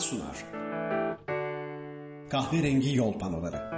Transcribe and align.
Sanat 0.00 0.02
sunar. 0.02 0.44
Kahverengi 2.30 2.96
Yol 2.96 3.12
Panoları 3.18 3.70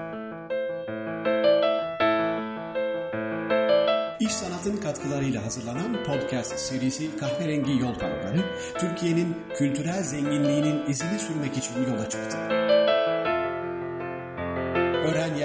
İş 4.20 4.32
Sanat'ın 4.32 4.76
katkılarıyla 4.76 5.44
hazırlanan 5.44 6.04
podcast 6.06 6.58
serisi 6.58 7.16
Kahverengi 7.16 7.72
Yol 7.72 7.94
Panoları, 7.94 8.44
Türkiye'nin 8.78 9.36
kültürel 9.54 10.02
zenginliğinin 10.02 10.90
izini 10.90 11.18
sürmek 11.18 11.56
için 11.56 11.74
yola 11.90 12.08
çıktı. 12.08 12.61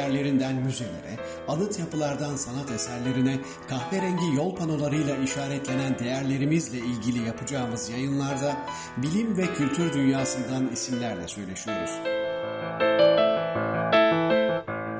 Öğren 0.08 0.16
yerlerinden 0.16 0.56
müzelere, 0.56 1.18
anıt 1.48 1.80
yapılardan 1.80 2.36
sanat 2.36 2.72
eserlerine, 2.72 3.40
kahverengi 3.70 4.36
yol 4.36 4.56
panolarıyla 4.56 5.16
işaretlenen 5.16 6.00
değerlerimizle 6.00 6.78
ilgili 6.78 7.28
yapacağımız 7.28 7.90
yayınlarda 7.90 8.58
bilim 8.98 9.38
ve 9.38 9.46
kültür 9.54 9.94
dünyasından 9.94 10.68
isimlerle 10.74 11.28
söyleşiyoruz. 11.28 11.92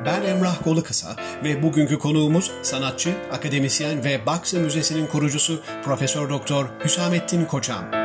Ben 0.06 0.22
Emrah 0.22 0.64
Kolukısa 0.64 1.16
ve 1.44 1.64
bugünkü 1.64 2.00
konuğumuz 2.00 2.52
sanatçı, 2.64 3.16
akademisyen 3.32 4.04
ve 4.04 4.26
Baksı 4.26 4.60
Müzesi'nin 4.60 5.08
kurucusu 5.08 5.62
Profesör 5.84 6.30
Doktor 6.30 6.66
Hüsamettin 6.84 7.46
Koçan. 7.46 7.97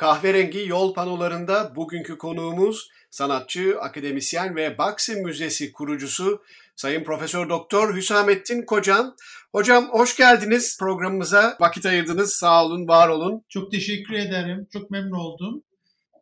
Kahverengi 0.00 0.68
yol 0.68 0.94
panolarında 0.94 1.76
bugünkü 1.76 2.18
konuğumuz 2.18 2.90
sanatçı, 3.10 3.80
akademisyen 3.80 4.56
ve 4.56 4.78
Baksim 4.78 5.24
Müzesi 5.24 5.72
kurucusu 5.72 6.42
Sayın 6.76 7.04
Profesör 7.04 7.48
Doktor 7.48 7.96
Hüsamettin 7.96 8.62
Kocan. 8.62 9.16
Hocam 9.52 9.88
hoş 9.90 10.16
geldiniz 10.16 10.78
programımıza. 10.78 11.56
Vakit 11.60 11.86
ayırdınız. 11.86 12.32
Sağ 12.32 12.64
olun, 12.64 12.88
var 12.88 13.08
olun. 13.08 13.44
Çok 13.48 13.70
teşekkür 13.70 14.14
ederim. 14.14 14.66
Çok 14.72 14.90
memnun 14.90 15.18
oldum. 15.18 15.62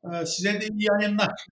Ee, 0.05 0.27
size 0.27 0.61
de 0.61 0.67
iyi 0.67 0.89
yayınlar. 0.91 1.47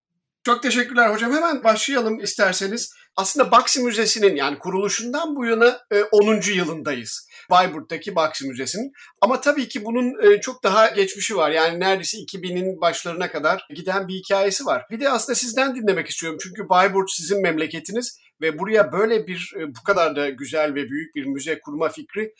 Çok 0.46 0.62
teşekkürler 0.62 1.10
hocam. 1.10 1.32
Hemen 1.32 1.64
başlayalım 1.64 2.20
isterseniz. 2.20 2.94
Aslında 3.16 3.50
Baksim 3.50 3.84
Müzesi'nin 3.84 4.36
yani 4.36 4.58
kuruluşundan 4.58 5.36
bu 5.36 5.46
yana 5.46 5.80
10. 6.12 6.34
E, 6.34 6.52
yılındayız. 6.54 7.28
Bayburt'taki 7.50 8.14
Baksim 8.16 8.48
Müzesi'nin. 8.48 8.92
Ama 9.20 9.40
tabii 9.40 9.68
ki 9.68 9.84
bunun 9.84 10.32
e, 10.32 10.40
çok 10.40 10.62
daha 10.62 10.88
geçmişi 10.88 11.36
var. 11.36 11.50
Yani 11.50 11.80
neredeyse 11.80 12.18
2000'in 12.18 12.80
başlarına 12.80 13.30
kadar 13.30 13.66
giden 13.74 14.08
bir 14.08 14.14
hikayesi 14.14 14.66
var. 14.66 14.84
Bir 14.90 15.00
de 15.00 15.08
aslında 15.08 15.34
sizden 15.34 15.74
dinlemek 15.74 16.08
istiyorum. 16.08 16.38
Çünkü 16.42 16.68
Bayburt 16.68 17.10
sizin 17.10 17.42
memleketiniz 17.42 18.18
ve 18.40 18.58
buraya 18.58 18.92
böyle 18.92 19.26
bir 19.26 19.52
e, 19.60 19.68
bu 19.68 19.82
kadar 19.82 20.16
da 20.16 20.30
güzel 20.30 20.74
ve 20.74 20.90
büyük 20.90 21.14
bir 21.14 21.24
müze 21.24 21.60
kurma 21.60 21.88
fikri 21.88 22.34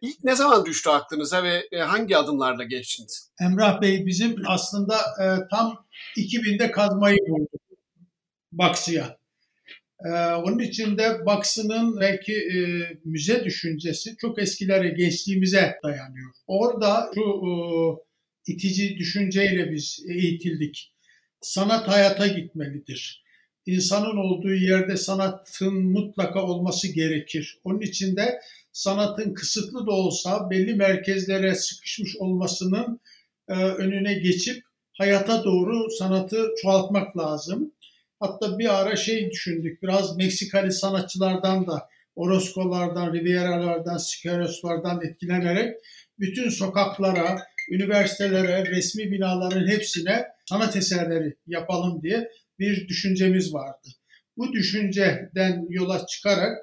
ilk 0.00 0.24
ne 0.24 0.34
zaman 0.34 0.66
düştü 0.66 0.90
aklınıza 0.90 1.44
ve 1.44 1.80
hangi 1.80 2.16
adımlarla 2.16 2.64
geçtiniz? 2.64 3.32
Emrah 3.40 3.80
Bey 3.82 4.06
bizim 4.06 4.36
aslında 4.46 4.96
tam 5.50 5.86
2000'de 6.16 6.70
kazmayı 6.70 7.18
bulduk 7.28 7.60
Baksı'ya. 8.52 9.18
Onun 10.44 10.58
için 10.58 10.98
de 10.98 11.26
Baksı'nın 11.26 12.00
belki 12.00 12.32
e, 12.32 12.58
müze 13.04 13.44
düşüncesi 13.44 14.16
çok 14.16 14.42
eskilere, 14.42 14.88
gençliğimize 14.88 15.78
dayanıyor. 15.82 16.32
Orada 16.46 17.10
şu 17.14 17.20
e, 17.20 17.52
itici 18.52 18.98
düşünceyle 18.98 19.72
biz 19.72 20.04
eğitildik. 20.08 20.92
Sanat 21.40 21.88
hayata 21.88 22.26
gitmelidir. 22.26 23.25
İnsanın 23.66 24.16
olduğu 24.16 24.54
yerde 24.54 24.96
sanatın 24.96 25.74
mutlaka 25.74 26.42
olması 26.42 26.88
gerekir. 26.88 27.58
Onun 27.64 27.80
için 27.80 28.16
de 28.16 28.40
sanatın 28.72 29.34
kısıtlı 29.34 29.86
da 29.86 29.90
olsa 29.90 30.50
belli 30.50 30.74
merkezlere 30.74 31.54
sıkışmış 31.54 32.16
olmasının 32.16 33.00
e, 33.48 33.54
önüne 33.54 34.14
geçip 34.14 34.64
hayata 34.92 35.44
doğru 35.44 35.90
sanatı 35.90 36.50
çoğaltmak 36.62 37.18
lazım. 37.18 37.72
Hatta 38.20 38.58
bir 38.58 38.80
ara 38.80 38.96
şey 38.96 39.30
düşündük, 39.30 39.82
biraz 39.82 40.16
Meksikalı 40.16 40.72
sanatçılardan 40.72 41.66
da, 41.66 41.88
Orozco'lardan, 42.16 43.12
Riviera'lardan, 43.12 43.96
Siqueiros'lardan 43.96 45.00
etkilenerek 45.04 45.76
bütün 46.18 46.48
sokaklara, 46.48 47.42
üniversitelere, 47.70 48.66
resmi 48.66 49.12
binaların 49.12 49.66
hepsine 49.66 50.26
sanat 50.48 50.76
eserleri 50.76 51.36
yapalım 51.46 52.02
diye 52.02 52.30
bir 52.58 52.88
düşüncemiz 52.88 53.54
vardı. 53.54 53.88
Bu 54.36 54.52
düşünceden 54.52 55.66
yola 55.68 56.06
çıkarak 56.06 56.58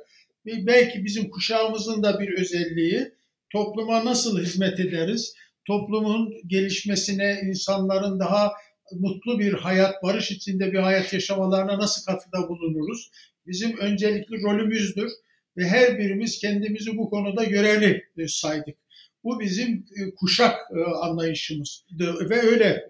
belki 0.45 1.05
bizim 1.05 1.29
kuşağımızın 1.29 2.03
da 2.03 2.19
bir 2.19 2.33
özelliği 2.39 3.11
topluma 3.49 4.05
nasıl 4.05 4.39
hizmet 4.39 4.79
ederiz, 4.79 5.33
toplumun 5.67 6.33
gelişmesine, 6.47 7.41
insanların 7.43 8.19
daha 8.19 8.51
mutlu 8.99 9.39
bir 9.39 9.53
hayat, 9.53 10.03
barış 10.03 10.31
içinde 10.31 10.71
bir 10.71 10.79
hayat 10.79 11.13
yaşamalarına 11.13 11.79
nasıl 11.79 12.05
katkıda 12.05 12.49
bulunuruz? 12.49 13.11
Bizim 13.47 13.77
öncelikli 13.77 14.41
rolümüzdür 14.43 15.11
ve 15.57 15.65
her 15.65 15.99
birimiz 15.99 16.39
kendimizi 16.39 16.97
bu 16.97 17.09
konuda 17.09 17.43
görevli 17.43 18.03
e, 18.17 18.27
saydık. 18.27 18.82
Bu 19.23 19.39
bizim 19.39 19.85
e, 19.97 20.15
kuşak 20.15 20.55
e, 20.71 20.83
anlayışımız 20.83 21.85
ve 21.99 22.41
öyle 22.41 22.89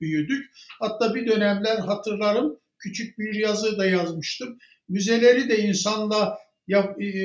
büyüdük. 0.00 0.50
Hatta 0.80 1.14
bir 1.14 1.26
dönemler 1.26 1.78
hatırlarım 1.78 2.60
küçük 2.78 3.18
bir 3.18 3.34
yazı 3.34 3.78
da 3.78 3.86
yazmıştım. 3.86 4.58
Müzeleri 4.88 5.48
de 5.48 5.58
insanla 5.58 6.38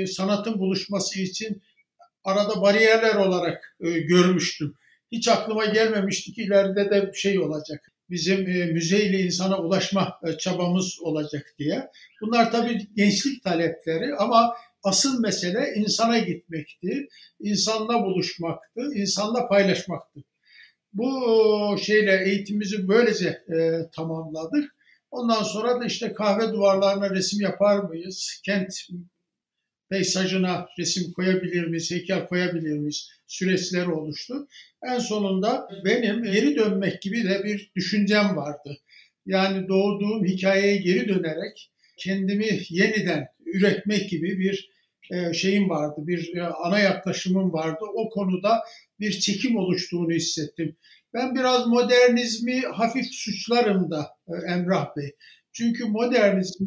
sanatın 0.08 0.60
buluşması 0.60 1.22
için 1.22 1.62
arada 2.24 2.62
bariyerler 2.62 3.16
olarak 3.16 3.78
görmüştüm. 3.80 4.74
Hiç 5.12 5.28
aklıma 5.28 5.66
gelmemişti 5.66 6.34
ki 6.34 6.44
ileride 6.44 6.90
de 6.90 7.12
şey 7.14 7.40
olacak 7.40 7.96
bizim 8.10 8.50
e, 8.50 8.66
müzeyle 8.66 9.20
insana 9.20 9.58
ulaşma 9.58 10.20
e, 10.28 10.38
çabamız 10.38 11.00
olacak 11.02 11.56
diye. 11.60 11.90
Bunlar 12.22 12.52
tabii 12.52 12.88
gençlik 12.96 13.44
talepleri 13.44 14.16
ama 14.16 14.56
asıl 14.86 15.20
mesele 15.20 15.74
insana 15.76 16.20
gitmekti, 16.20 17.08
insanla 17.40 18.04
buluşmaktı, 18.04 18.82
insanla 18.94 19.48
paylaşmaktı. 19.48 20.20
Bu 20.94 21.78
şeyle 21.82 22.26
eğitimimizi 22.26 22.88
böylece 22.88 23.28
e, 23.28 23.90
tamamladık. 23.96 24.76
Ondan 25.12 25.44
sonra 25.44 25.82
da 25.82 25.86
işte 25.86 26.14
kahve 26.14 26.54
duvarlarına 26.54 27.10
resim 27.10 27.42
yapar 27.42 27.80
mıyız? 27.80 28.42
Kent 28.46 28.74
peysajına 29.90 30.68
resim 30.80 31.14
koyabilir 31.14 31.68
miyiz, 31.68 31.92
heykel 31.92 32.28
koyabilir 32.28 32.78
miyiz 32.78 33.10
süreçleri 33.28 33.90
oluştu. 33.90 34.48
En 34.84 35.00
sonunda 35.00 35.68
benim 35.86 36.24
geri 36.24 36.56
dönmek 36.56 37.02
gibi 37.02 37.24
de 37.24 37.44
bir 37.44 37.72
düşüncem 37.76 38.36
vardı. 38.36 38.78
Yani 39.26 39.68
doğduğum 39.68 40.26
hikayeye 40.26 40.78
geri 40.78 41.08
dönerek 41.08 41.72
kendimi 41.98 42.60
yeniden 42.70 43.28
üretmek 43.46 44.10
gibi 44.10 44.40
bir 44.40 44.75
e, 45.12 45.34
şeyim 45.34 45.70
vardı, 45.70 45.96
bir 45.98 46.36
e, 46.36 46.44
ana 46.44 46.80
yaklaşımım 46.80 47.54
vardı. 47.54 47.86
O 47.96 48.10
konuda 48.10 48.60
bir 49.00 49.12
çekim 49.12 49.58
oluştuğunu 49.58 50.12
hissettim. 50.12 50.76
Ben 51.14 51.36
biraz 51.36 51.68
modernizmi 51.68 52.62
hafif 52.62 53.06
suçlarım 53.06 53.92
da 53.92 54.10
e, 54.28 54.52
Emrah 54.52 54.96
Bey. 54.98 55.16
Çünkü 55.54 55.86
modernizm 55.86 56.66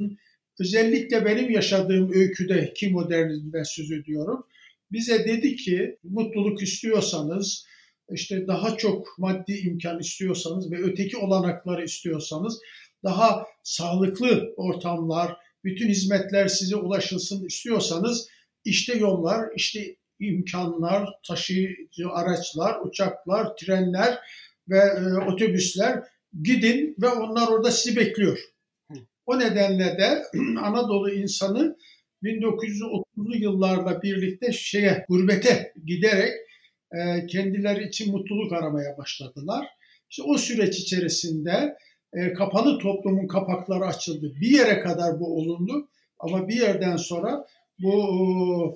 özellikle 0.60 1.24
benim 1.24 1.50
yaşadığım 1.50 2.12
öyküde 2.12 2.72
ki 2.72 2.90
modernizmden 2.90 3.62
söz 3.62 3.92
ediyorum. 3.92 4.46
Bize 4.92 5.24
dedi 5.24 5.56
ki 5.56 5.98
mutluluk 6.04 6.62
istiyorsanız, 6.62 7.66
işte 8.10 8.46
daha 8.46 8.76
çok 8.76 9.18
maddi 9.18 9.52
imkan 9.52 9.98
istiyorsanız 9.98 10.72
ve 10.72 10.76
öteki 10.82 11.16
olanakları 11.16 11.84
istiyorsanız 11.84 12.60
daha 13.04 13.46
sağlıklı 13.62 14.54
ortamlar, 14.56 15.36
bütün 15.64 15.88
hizmetler 15.88 16.48
size 16.48 16.76
ulaşılsın 16.76 17.46
istiyorsanız 17.46 18.28
işte 18.64 18.98
yollar, 18.98 19.48
işte 19.56 19.96
imkanlar, 20.20 21.08
taşıyıcı 21.26 22.08
araçlar, 22.10 22.80
uçaklar, 22.84 23.56
trenler 23.56 24.18
ve 24.68 24.78
e, 24.78 25.30
otobüsler 25.32 26.02
gidin 26.42 26.96
ve 27.02 27.08
onlar 27.08 27.48
orada 27.48 27.70
sizi 27.70 27.96
bekliyor. 27.96 28.38
O 29.26 29.38
nedenle 29.38 29.84
de 29.98 30.22
Anadolu 30.62 31.10
insanı 31.10 31.76
1930'lu 32.22 33.36
yıllarla 33.36 34.02
birlikte 34.02 34.52
şeye 34.52 35.04
gurbete 35.08 35.72
giderek 35.86 36.32
e, 36.92 37.26
kendileri 37.26 37.88
için 37.88 38.12
mutluluk 38.12 38.52
aramaya 38.52 38.98
başladılar. 38.98 39.66
İşte 40.10 40.22
o 40.22 40.38
süreç 40.38 40.78
içerisinde 40.78 41.76
e, 42.12 42.32
kapalı 42.32 42.78
toplumun 42.78 43.26
kapakları 43.26 43.84
açıldı. 43.84 44.32
Bir 44.40 44.50
yere 44.50 44.80
kadar 44.80 45.20
bu 45.20 45.36
olundu 45.36 45.88
ama 46.18 46.48
bir 46.48 46.60
yerden 46.60 46.96
sonra 46.96 47.46
bu 47.78 47.92
e, 47.92 48.18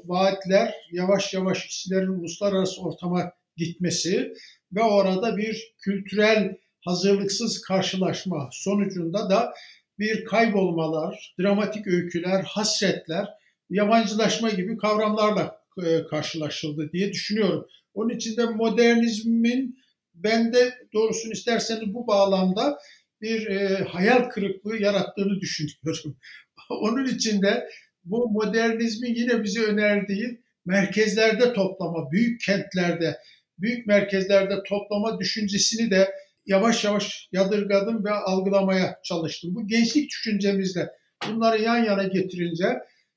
vaatler 0.08 0.74
yavaş 0.92 1.34
yavaş 1.34 1.66
kişilerin 1.66 2.08
uluslararası 2.08 2.82
ortama 2.82 3.32
gitmesi 3.56 4.34
ve 4.72 4.82
orada 4.82 5.36
bir 5.36 5.74
kültürel 5.78 6.56
hazırlıksız 6.80 7.60
karşılaşma 7.60 8.48
sonucunda 8.52 9.30
da 9.30 9.54
bir 9.98 10.24
kaybolmalar, 10.24 11.34
dramatik 11.40 11.86
öyküler, 11.86 12.42
hasretler, 12.42 13.28
yabancılaşma 13.70 14.50
gibi 14.50 14.76
kavramlarla 14.76 15.60
e, 15.86 16.06
karşılaşıldı 16.06 16.90
diye 16.92 17.12
düşünüyorum. 17.12 17.66
Onun 17.94 18.10
için 18.10 18.36
de 18.36 18.44
modernizmin 18.44 19.78
bende 20.14 20.74
doğrusunu 20.94 21.32
isterseniz 21.32 21.94
bu 21.94 22.06
bağlamda 22.06 22.78
bir 23.22 23.46
e, 23.46 23.84
hayal 23.84 24.28
kırıklığı 24.28 24.76
yarattığını 24.76 25.40
düşünüyorum. 25.40 26.16
Onun 26.70 27.04
için 27.04 27.42
de 27.42 27.68
bu 28.04 28.30
modernizmin 28.30 29.14
yine 29.14 29.42
bize 29.42 29.62
önerdiği 29.62 30.42
merkezlerde 30.64 31.52
toplama, 31.52 32.10
büyük 32.10 32.40
kentlerde, 32.40 33.18
büyük 33.58 33.86
merkezlerde 33.86 34.62
toplama 34.62 35.20
düşüncesini 35.20 35.90
de 35.90 36.14
yavaş 36.46 36.84
yavaş 36.84 37.28
yadırgadım 37.32 38.04
ve 38.04 38.10
algılamaya 38.10 39.00
çalıştım. 39.04 39.54
Bu 39.54 39.66
gençlik 39.66 40.10
düşüncemizle 40.10 40.90
bunları 41.28 41.62
yan 41.62 41.84
yana 41.84 42.04
getirince 42.04 42.66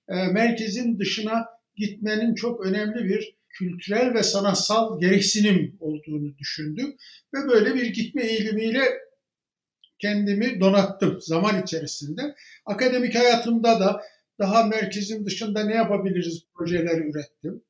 e, 0.09 0.15
merkezin 0.27 0.99
dışına 0.99 1.45
gitmenin 1.75 2.35
çok 2.35 2.65
önemli 2.65 3.05
bir 3.05 3.35
kültürel 3.49 4.13
ve 4.13 4.23
sanatsal 4.23 4.99
gereksinim 4.99 5.77
olduğunu 5.79 6.37
düşündüm 6.37 6.95
ve 7.33 7.47
böyle 7.49 7.75
bir 7.75 7.85
gitme 7.85 8.23
eğilimiyle 8.23 8.81
kendimi 9.99 10.59
donattım 10.59 11.21
zaman 11.21 11.61
içerisinde. 11.63 12.35
Akademik 12.65 13.15
hayatımda 13.15 13.79
da 13.79 14.01
daha 14.39 14.63
merkezin 14.63 15.25
dışında 15.25 15.63
ne 15.63 15.75
yapabiliriz 15.75 16.43
projeler 16.55 16.97
ürettim. 16.97 17.61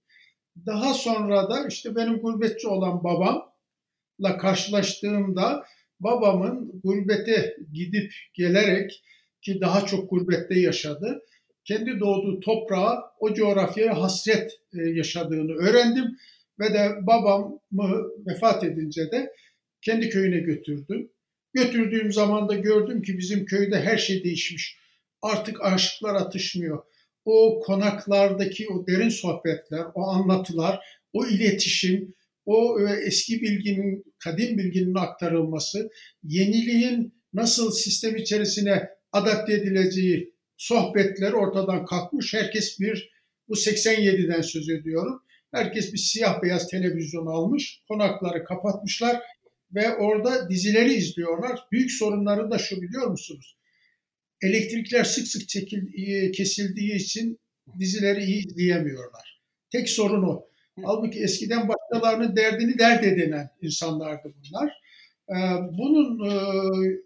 Daha 0.65 0.93
sonra 0.93 1.49
da 1.49 1.67
işte 1.67 1.95
benim 1.95 2.17
gurbetçi 2.17 2.67
olan 2.67 3.03
babamla 3.03 4.37
karşılaştığımda 4.37 5.65
babamın 5.99 6.81
gurbete 6.83 7.57
gidip 7.73 8.13
gelerek 8.33 9.03
ki 9.41 9.61
daha 9.61 9.85
çok 9.85 10.09
gurbette 10.09 10.59
yaşadı. 10.59 11.21
Kendi 11.65 11.99
doğduğu 11.99 12.39
toprağa, 12.39 13.03
o 13.19 13.33
coğrafyaya 13.33 14.01
hasret 14.01 14.51
e, 14.73 14.89
yaşadığını 14.89 15.53
öğrendim 15.53 16.17
ve 16.59 16.73
de 16.73 16.89
babamı 17.01 18.11
vefat 18.27 18.63
edince 18.63 19.11
de 19.11 19.33
kendi 19.81 20.09
köyüne 20.09 20.37
götürdüm. 20.37 21.09
Götürdüğüm 21.55 22.13
zaman 22.13 22.49
da 22.49 22.55
gördüm 22.55 23.01
ki 23.01 23.17
bizim 23.17 23.45
köyde 23.45 23.79
her 23.81 23.97
şey 23.97 24.23
değişmiş. 24.23 24.77
Artık 25.21 25.61
aşıklar 25.61 26.15
atışmıyor. 26.15 26.83
O 27.25 27.59
konaklardaki 27.59 28.67
o 28.69 28.87
derin 28.87 29.09
sohbetler, 29.09 29.85
o 29.95 30.07
anlatılar, 30.07 30.79
o 31.13 31.25
iletişim, 31.25 32.15
o 32.45 32.79
e, 32.79 33.05
eski 33.07 33.41
bilginin, 33.41 34.03
kadim 34.19 34.57
bilginin 34.57 34.95
aktarılması, 34.95 35.89
yeniliğin 36.23 37.13
nasıl 37.33 37.71
sistem 37.71 38.15
içerisine 38.15 38.89
adapte 39.11 39.53
edileceği 39.53 40.33
sohbetler 40.57 41.31
ortadan 41.31 41.85
kalkmış. 41.85 42.33
Herkes 42.33 42.79
bir, 42.79 43.11
bu 43.49 43.53
87'den 43.53 44.41
söz 44.41 44.69
ediyorum. 44.69 45.21
Herkes 45.51 45.93
bir 45.93 45.97
siyah 45.97 46.43
beyaz 46.43 46.67
televizyon 46.67 47.25
almış, 47.25 47.81
konakları 47.87 48.43
kapatmışlar 48.43 49.21
ve 49.71 49.95
orada 49.95 50.49
dizileri 50.49 50.93
izliyorlar. 50.93 51.59
Büyük 51.71 51.91
sorunları 51.91 52.51
da 52.51 52.57
şu 52.57 52.81
biliyor 52.81 53.07
musunuz? 53.07 53.57
Elektrikler 54.41 55.03
sık 55.03 55.27
sık 55.27 55.49
çekil, 55.49 56.07
e, 56.07 56.31
kesildiği 56.31 56.95
için 56.95 57.39
dizileri 57.79 58.23
iyi 58.23 58.47
izleyemiyorlar. 58.47 59.41
Tek 59.69 59.89
sorun 59.89 60.23
o. 60.23 60.47
Halbuki 60.83 61.19
eskiden 61.19 61.69
başkalarının 61.69 62.35
derdini 62.35 62.79
dert 62.79 63.03
edinen 63.03 63.49
insanlardı 63.61 64.33
bunlar. 64.35 64.71
E, 65.29 65.37
bunun 65.77 66.29
e, 66.29 66.33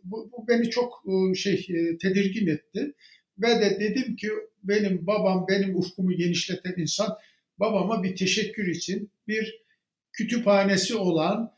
bu, 0.03 0.45
beni 0.47 0.69
çok 0.69 1.03
şey 1.35 1.67
tedirgin 2.01 2.47
etti 2.47 2.93
ve 3.37 3.47
de 3.47 3.79
dedim 3.79 4.15
ki 4.15 4.29
benim 4.63 5.07
babam 5.07 5.45
benim 5.49 5.75
ufkumu 5.75 6.11
genişleten 6.11 6.73
insan 6.77 7.17
babama 7.59 8.03
bir 8.03 8.15
teşekkür 8.15 8.67
için 8.67 9.11
bir 9.27 9.63
kütüphanesi 10.11 10.95
olan 10.95 11.53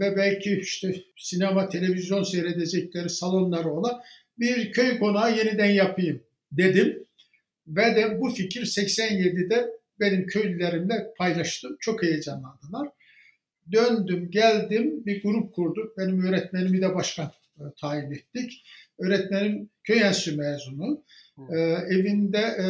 ve 0.00 0.16
belki 0.16 0.58
işte 0.58 0.94
sinema, 1.16 1.68
televizyon 1.68 2.22
seyredecekleri 2.22 3.08
salonları 3.10 3.70
olan 3.70 4.02
bir 4.38 4.72
köy 4.72 4.98
konağı 4.98 5.36
yeniden 5.36 5.70
yapayım 5.70 6.22
dedim. 6.52 7.04
Ve 7.66 7.96
de 7.96 8.20
bu 8.20 8.30
fikir 8.30 8.62
87'de 8.62 9.70
benim 10.00 10.26
köylülerimle 10.26 11.12
paylaştım. 11.18 11.76
Çok 11.80 12.02
heyecanlandılar. 12.02 12.88
Döndüm, 13.72 14.30
geldim, 14.30 15.06
bir 15.06 15.22
grup 15.22 15.54
kurduk. 15.54 15.98
Benim 15.98 16.26
öğretmenimi 16.26 16.80
de 16.82 16.94
başkan 16.94 17.32
e, 17.58 17.62
tayin 17.80 18.10
ettik. 18.10 18.64
Öğretmenim 18.98 19.70
köy 19.84 20.00
enstitü 20.00 20.36
mezunu. 20.36 21.04
E, 21.50 21.58
evinde 21.90 22.38
e, 22.38 22.64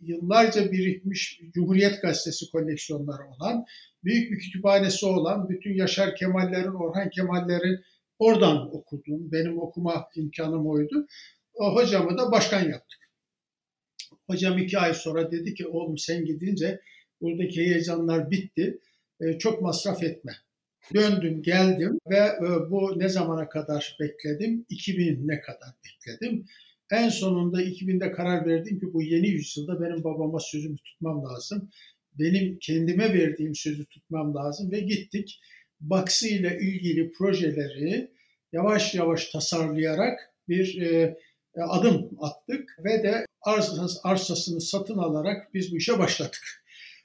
yıllarca 0.00 0.72
birikmiş 0.72 1.40
Cumhuriyet 1.54 2.02
Gazetesi 2.02 2.50
koleksiyonları 2.50 3.22
olan 3.26 3.66
büyük 4.06 4.32
bir 4.32 4.38
kütüphanesi 4.38 5.06
olan 5.06 5.48
bütün 5.48 5.74
Yaşar 5.74 6.16
Kemallerin, 6.16 6.74
Orhan 6.74 7.10
Kemallerin 7.10 7.80
oradan 8.18 8.76
okudum. 8.76 9.32
Benim 9.32 9.58
okuma 9.58 10.08
imkanım 10.14 10.66
oydu. 10.66 11.06
O 11.54 11.74
hocamı 11.74 12.18
da 12.18 12.32
başkan 12.32 12.68
yaptık. 12.68 12.98
Hocam 14.26 14.58
iki 14.58 14.78
ay 14.78 14.94
sonra 14.94 15.30
dedi 15.32 15.54
ki 15.54 15.66
oğlum 15.66 15.98
sen 15.98 16.24
gidince 16.24 16.80
buradaki 17.20 17.60
heyecanlar 17.60 18.30
bitti. 18.30 18.80
E, 19.20 19.38
çok 19.38 19.62
masraf 19.62 20.02
etme. 20.02 20.32
Döndüm 20.94 21.42
geldim 21.42 21.98
ve 22.10 22.16
e, 22.16 22.70
bu 22.70 22.98
ne 22.98 23.08
zamana 23.08 23.48
kadar 23.48 23.96
bekledim? 24.00 24.66
2000 24.68 25.28
ne 25.28 25.40
kadar 25.40 25.70
bekledim? 25.84 26.46
En 26.90 27.08
sonunda 27.08 27.62
2000'de 27.62 28.12
karar 28.12 28.46
verdim 28.46 28.80
ki 28.80 28.92
bu 28.92 29.02
yeni 29.02 29.28
yüzyılda 29.28 29.80
benim 29.80 30.04
babama 30.04 30.40
sözümü 30.40 30.76
tutmam 30.76 31.24
lazım 31.24 31.70
benim 32.18 32.58
kendime 32.58 33.14
verdiğim 33.14 33.54
sözü 33.54 33.86
tutmam 33.86 34.34
lazım 34.34 34.72
ve 34.72 34.80
gittik. 34.80 35.40
Baksı 35.80 36.28
ile 36.28 36.58
ilgili 36.60 37.12
projeleri 37.12 38.10
yavaş 38.52 38.94
yavaş 38.94 39.30
tasarlayarak 39.30 40.18
bir 40.48 40.82
e, 40.82 41.16
adım 41.62 42.10
attık 42.20 42.78
ve 42.84 43.02
de 43.02 43.26
arsas, 43.42 43.96
arsasını 44.04 44.60
satın 44.60 44.98
alarak 44.98 45.54
biz 45.54 45.72
bu 45.72 45.76
işe 45.76 45.98
başladık. 45.98 46.62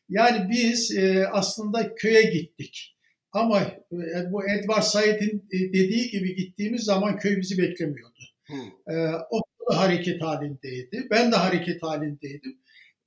Yani 0.10 0.50
biz 0.50 0.98
e, 0.98 1.28
aslında 1.28 1.96
köye 1.96 2.22
gittik. 2.22 2.98
Ama 3.32 3.62
e, 3.92 4.32
bu 4.32 4.50
Edward 4.50 4.82
Said'in 4.82 5.48
e, 5.52 5.60
dediği 5.60 6.12
gibi 6.12 6.36
gittiğimiz 6.36 6.84
zaman 6.84 7.18
köy 7.18 7.38
bizi 7.38 7.58
beklemiyordu. 7.58 8.20
Hmm. 8.46 8.96
E, 8.96 9.16
o 9.30 9.42
da 9.72 9.80
hareket 9.80 10.22
halindeydi. 10.22 11.08
Ben 11.12 11.32
de 11.32 11.36
hareket 11.36 11.84
halindeydim. 11.84 12.58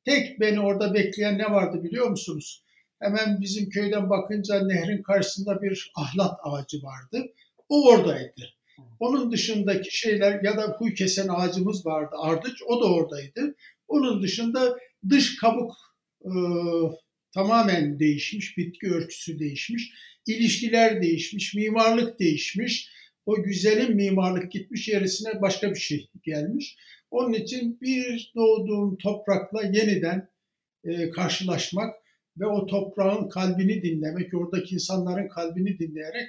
Tek 0.05 0.41
beni 0.41 0.61
orada 0.61 0.95
bekleyen 0.95 1.39
ne 1.39 1.51
vardı 1.51 1.85
biliyor 1.85 2.11
musunuz? 2.11 2.65
Hemen 3.01 3.41
bizim 3.41 3.69
köyden 3.69 4.11
bakınca 4.11 4.67
nehrin 4.67 5.03
karşısında 5.03 5.63
bir 5.63 5.93
ahlat 5.97 6.41
ağacı 6.43 6.83
vardı. 6.83 7.33
O 7.69 7.89
oradaydı. 7.89 8.55
Onun 9.01 9.33
dışındaki 9.33 9.99
şeyler 9.99 10.43
ya 10.43 10.57
da 10.57 10.77
huy 10.79 10.95
kesen 10.95 11.29
ağacımız 11.29 11.87
vardı 11.87 12.17
ardıç 12.19 12.63
o 12.67 12.81
da 12.81 12.93
oradaydı. 12.93 13.55
Onun 13.89 14.23
dışında 14.23 14.79
dış 15.09 15.37
kabuk 15.37 15.73
e, 16.25 16.31
tamamen 17.35 17.99
değişmiş, 17.99 18.59
bitki 18.59 18.87
örtüsü 18.87 19.39
değişmiş, 19.39 19.93
ilişkiler 20.27 21.03
değişmiş, 21.03 21.55
mimarlık 21.55 22.21
değişmiş. 22.21 22.91
O 23.27 23.43
güzelim 23.43 23.97
mimarlık 23.97 24.53
gitmiş 24.53 24.89
yerisine 24.89 25.41
başka 25.41 25.71
bir 25.71 25.81
şey 25.81 26.09
gelmiş. 26.23 26.77
Onun 27.15 27.33
için 27.33 27.81
bir 27.81 28.33
doğduğum 28.35 28.97
toprakla 28.97 29.63
yeniden 29.63 30.29
e, 30.85 31.11
karşılaşmak 31.11 31.95
ve 32.39 32.47
o 32.47 32.67
toprağın 32.67 33.29
kalbini 33.29 33.83
dinlemek, 33.83 34.35
oradaki 34.35 34.75
insanların 34.75 35.29
kalbini 35.29 35.79
dinleyerek 35.79 36.29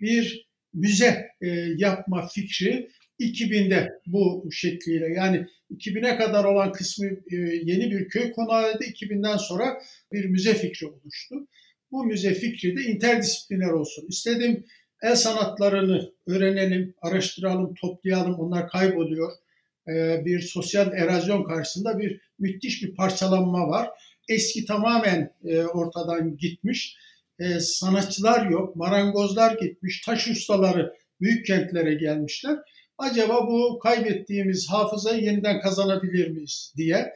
bir 0.00 0.48
müze 0.74 1.28
e, 1.40 1.48
yapma 1.76 2.26
fikri 2.26 2.90
2000'de 3.20 3.88
bu 4.06 4.48
şekliyle 4.52 5.08
yani 5.08 5.46
2000'e 5.70 6.16
kadar 6.16 6.44
olan 6.44 6.72
kısmı 6.72 7.06
e, 7.06 7.36
yeni 7.64 7.90
bir 7.90 8.08
köy 8.08 8.30
konağıydı. 8.30 8.84
2000'den 8.84 9.36
sonra 9.36 9.82
bir 10.12 10.24
müze 10.24 10.54
fikri 10.54 10.86
oluştu. 10.86 11.48
Bu 11.90 12.04
müze 12.04 12.34
fikri 12.34 12.76
de 12.76 12.82
interdisipliner 12.82 13.70
olsun. 13.70 14.06
İstedim 14.08 14.64
el 15.02 15.16
sanatlarını 15.16 16.12
öğrenelim, 16.26 16.94
araştıralım, 17.02 17.74
toplayalım. 17.74 18.34
Onlar 18.34 18.68
kayboluyor. 18.68 19.41
E, 19.88 20.24
bir 20.24 20.40
sosyal 20.40 20.92
erozyon 20.92 21.44
karşısında 21.44 21.98
bir 21.98 22.20
müthiş 22.38 22.82
bir 22.82 22.94
parçalanma 22.94 23.68
var. 23.68 23.90
Eski 24.28 24.64
tamamen 24.64 25.34
e, 25.44 25.64
ortadan 25.64 26.36
gitmiş. 26.36 26.96
E, 27.38 27.60
sanatçılar 27.60 28.50
yok, 28.50 28.76
marangozlar 28.76 29.58
gitmiş, 29.58 30.00
taş 30.00 30.28
ustaları 30.28 30.92
büyük 31.20 31.46
kentlere 31.46 31.94
gelmişler. 31.94 32.58
Acaba 32.98 33.46
bu 33.46 33.78
kaybettiğimiz 33.78 34.70
hafızayı 34.70 35.22
yeniden 35.22 35.60
kazanabilir 35.60 36.30
miyiz 36.30 36.74
diye 36.76 37.12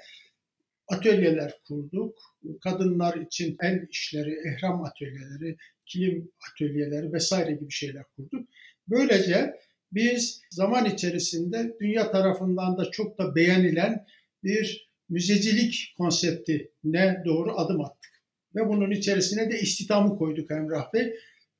atölyeler 0.88 1.54
kurduk. 1.68 2.18
Kadınlar 2.64 3.16
için 3.16 3.56
el 3.62 3.86
işleri, 3.90 4.36
ehram 4.48 4.84
atölyeleri, 4.84 5.56
kilim 5.86 6.30
atölyeleri 6.50 7.12
vesaire 7.12 7.52
gibi 7.52 7.70
şeyler 7.70 8.04
kurduk. 8.16 8.48
Böylece 8.88 9.54
biz 9.92 10.40
zaman 10.50 10.84
içerisinde 10.84 11.76
dünya 11.80 12.10
tarafından 12.10 12.78
da 12.78 12.90
çok 12.90 13.18
da 13.18 13.34
beğenilen 13.34 14.06
bir 14.44 14.90
müzecilik 15.08 15.94
konseptine 15.96 17.22
doğru 17.24 17.58
adım 17.58 17.80
attık. 17.80 18.22
Ve 18.54 18.68
bunun 18.68 18.90
içerisine 18.90 19.50
de 19.50 19.60
istihdamı 19.60 20.18
koyduk 20.18 20.50
Emrah 20.50 20.92
Bey. 20.92 21.14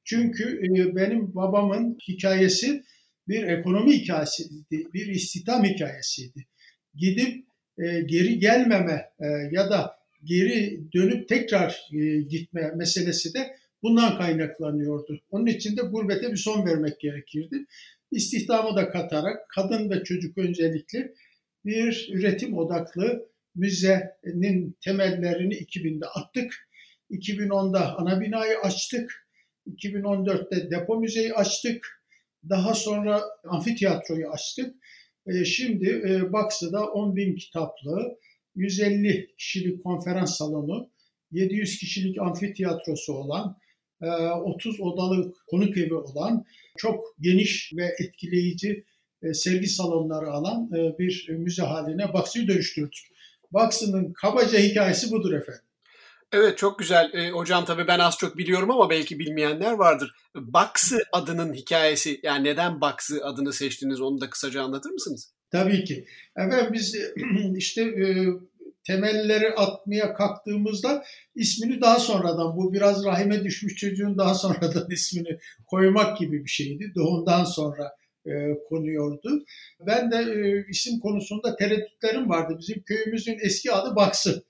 Çünkü 0.05 0.61
e, 0.65 0.97
benim 0.97 1.35
babamın 1.35 1.99
hikayesi 2.09 2.83
bir 3.29 3.43
ekonomi 3.43 3.93
hikayesiydi, 3.93 4.65
bir 4.71 5.07
istihdam 5.07 5.65
hikayesiydi. 5.65 6.47
Gidip 6.95 7.47
e, 7.79 8.01
geri 8.01 8.39
gelmeme 8.39 9.11
e, 9.21 9.27
ya 9.53 9.71
da 9.71 9.97
geri 10.25 10.81
dönüp 10.93 11.29
tekrar 11.29 11.89
gitme 12.29 12.73
meselesi 12.77 13.35
de 13.35 13.57
bundan 13.83 14.19
kaynaklanıyordu. 14.19 15.21
Onun 15.31 15.47
için 15.47 15.77
de 15.77 15.83
gurbete 15.83 16.33
bir 16.33 16.37
son 16.37 16.67
vermek 16.67 17.01
gerekirdi. 17.01 17.67
İstihdamı 18.11 18.77
da 18.77 18.89
katarak 18.89 19.49
kadın 19.49 19.91
ve 19.91 20.05
çocuk 20.05 20.39
öncelikli 20.39 21.15
bir 21.65 22.09
üretim 22.13 22.59
odaklı 22.59 23.29
müzenin 23.55 24.77
temellerini 24.81 25.55
2000'de 25.55 26.07
attık. 26.07 26.69
2010'da 27.11 27.97
ana 27.99 28.21
binayı 28.21 28.59
açtık. 28.59 29.29
2014'te 29.67 30.71
depo 30.71 31.01
müzeyi 31.01 31.35
açtık. 31.35 32.03
Daha 32.49 32.75
sonra 32.75 33.23
amfiteyatroyu 33.45 34.31
açtık. 34.31 34.75
E, 35.27 35.45
şimdi 35.45 36.03
e, 36.09 36.33
Baksı'da 36.33 36.87
10 36.87 37.17
bin 37.17 37.37
kitaplı, 37.37 38.19
150 38.55 39.35
kişilik 39.39 39.83
konferans 39.83 40.37
salonu, 40.39 40.91
700 41.31 41.79
kişilik 41.79 42.19
amfiteyatrosu 42.21 43.13
olan, 43.13 43.59
30 44.01 44.81
e, 44.81 44.83
odalı 44.83 45.35
konuk 45.47 45.77
evi 45.77 45.95
olan, 45.95 46.45
çok 46.77 47.05
geniş 47.21 47.73
ve 47.77 47.95
etkileyici 47.99 48.85
sergi 49.33 49.67
salonları 49.67 50.31
alan 50.31 50.71
bir 50.73 51.29
müze 51.29 51.63
haline 51.63 52.13
Baksı'yı 52.13 52.49
dönüştürdük. 52.49 53.07
Baksı'nın 53.51 54.13
kabaca 54.13 54.59
hikayesi 54.59 55.11
budur 55.11 55.33
efendim. 55.33 55.63
Evet 56.33 56.59
çok 56.59 56.79
güzel. 56.79 57.11
E, 57.15 57.31
hocam 57.31 57.65
tabii 57.65 57.87
ben 57.87 57.99
az 57.99 58.19
çok 58.19 58.39
biliyorum 58.39 58.71
ama 58.71 58.91
belki 58.91 59.19
bilmeyenler 59.19 59.73
vardır. 59.73 60.15
Baksı 60.35 60.99
adının 61.13 61.53
hikayesi 61.53 62.21
yani 62.23 62.45
neden 62.45 62.81
Baksı 62.81 63.25
adını 63.25 63.53
seçtiniz 63.53 64.01
onu 64.01 64.21
da 64.21 64.31
kısaca 64.31 64.63
anlatır 64.63 64.91
mısınız? 64.91 65.33
Tabii 65.51 65.85
ki. 65.85 66.07
Efendim 66.37 66.73
biz 66.73 66.97
işte 67.57 67.83
e, 67.83 68.27
temelleri 68.87 69.55
atmaya 69.55 70.15
kalktığımızda 70.15 71.05
ismini 71.35 71.81
daha 71.81 71.99
sonradan 71.99 72.57
bu 72.57 72.73
biraz 72.73 73.05
rahime 73.05 73.45
düşmüş 73.45 73.77
çocuğun 73.77 74.19
daha 74.19 74.35
sonradan 74.35 74.87
ismini 74.91 75.39
koymak 75.67 76.19
gibi 76.19 76.45
bir 76.45 76.51
şeydi. 76.51 76.93
Doğumdan 76.95 77.45
sonra 77.45 77.93
e, 78.27 78.31
konuyordu. 78.69 79.45
Ben 79.81 80.11
de 80.11 80.17
e, 80.17 80.65
isim 80.71 81.01
konusunda 81.01 81.57
tereddütlerim 81.57 82.29
vardı. 82.29 82.57
Bizim 82.59 82.83
köyümüzün 82.83 83.39
eski 83.43 83.73
adı 83.73 83.97
Baksı. 83.97 84.45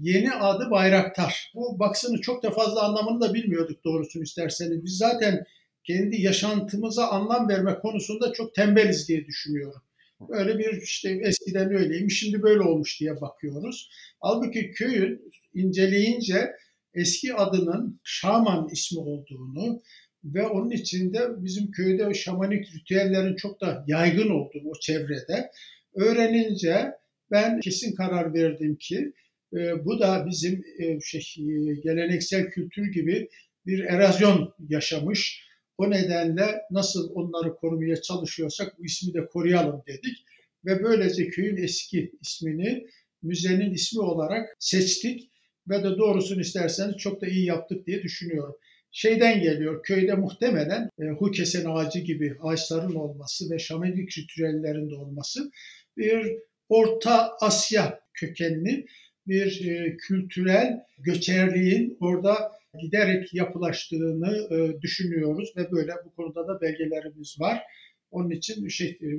Yeni 0.00 0.32
adı 0.32 0.70
Bayraktar. 0.70 1.52
Bu 1.54 1.78
baksını 1.78 2.20
çok 2.20 2.42
da 2.42 2.50
fazla 2.50 2.82
anlamını 2.82 3.20
da 3.20 3.34
bilmiyorduk 3.34 3.84
doğrusunu 3.84 4.22
isterseniz. 4.22 4.84
Biz 4.84 4.96
zaten 4.96 5.44
kendi 5.84 6.22
yaşantımıza 6.22 7.08
anlam 7.08 7.48
verme 7.48 7.78
konusunda 7.78 8.32
çok 8.32 8.54
tembeliz 8.54 9.08
diye 9.08 9.24
düşünüyorum. 9.24 9.82
Böyle 10.20 10.58
bir 10.58 10.82
işte 10.82 11.20
eskiden 11.22 11.74
öyleymiş 11.74 12.20
şimdi 12.20 12.42
böyle 12.42 12.62
olmuş 12.62 13.00
diye 13.00 13.20
bakıyoruz. 13.20 13.90
Halbuki 14.20 14.70
köyün 14.70 15.32
inceleyince 15.54 16.50
eski 16.94 17.34
adının 17.34 18.00
Şaman 18.04 18.68
ismi 18.72 19.00
olduğunu 19.00 19.82
ve 20.24 20.46
onun 20.46 20.70
içinde 20.70 21.20
bizim 21.36 21.70
köyde 21.70 22.14
şamanik 22.14 22.74
ritüellerin 22.74 23.36
çok 23.36 23.60
da 23.60 23.84
yaygın 23.86 24.30
olduğu 24.30 24.68
o 24.68 24.72
çevrede 24.80 25.50
öğrenince 25.94 26.92
ben 27.30 27.60
kesin 27.60 27.94
karar 27.94 28.34
verdim 28.34 28.76
ki 28.76 29.12
e, 29.56 29.84
bu 29.84 30.00
da 30.00 30.26
bizim 30.26 30.64
e, 30.78 31.00
şey, 31.00 31.20
e, 31.20 31.74
geleneksel 31.74 32.50
kültür 32.50 32.92
gibi 32.92 33.28
bir 33.66 33.84
erozyon 33.84 34.54
yaşamış. 34.68 35.47
O 35.78 35.90
nedenle 35.90 36.62
nasıl 36.70 37.10
onları 37.14 37.56
korumaya 37.56 38.02
çalışıyorsak 38.02 38.78
bu 38.78 38.84
ismi 38.84 39.14
de 39.14 39.26
koruyalım 39.26 39.82
dedik. 39.86 40.24
Ve 40.64 40.82
böylece 40.82 41.28
köyün 41.28 41.56
eski 41.56 42.12
ismini 42.20 42.86
müzenin 43.22 43.74
ismi 43.74 44.02
olarak 44.02 44.56
seçtik. 44.58 45.30
Ve 45.68 45.84
de 45.84 45.98
doğrusunu 45.98 46.40
isterseniz 46.40 46.96
çok 46.96 47.20
da 47.20 47.26
iyi 47.26 47.44
yaptık 47.44 47.86
diye 47.86 48.02
düşünüyorum. 48.02 48.56
Şeyden 48.92 49.42
geliyor, 49.42 49.82
köyde 49.82 50.14
muhtemelen 50.14 50.90
e, 51.00 51.04
hukesen 51.04 51.64
ağacı 51.64 51.98
gibi 51.98 52.36
ağaçların 52.42 52.94
olması 52.94 53.50
ve 53.50 53.58
şamanik 53.58 54.18
ritüellerinde 54.18 54.94
olması 54.94 55.50
bir 55.96 56.38
Orta 56.68 57.36
Asya 57.40 58.00
kökenli 58.14 58.86
bir 59.26 59.68
e, 59.68 59.96
kültürel 59.96 60.84
göçerliğin 60.98 61.96
orada 62.00 62.57
giderek 62.78 63.34
yapılaştığını 63.34 64.48
e, 64.54 64.82
düşünüyoruz 64.82 65.52
ve 65.56 65.72
böyle 65.72 65.92
bu 66.04 66.14
konuda 66.14 66.48
da 66.48 66.60
belgelerimiz 66.60 67.36
var. 67.40 67.62
Onun 68.10 68.30
için 68.30 68.68
şey, 68.68 68.88
e, 68.88 69.18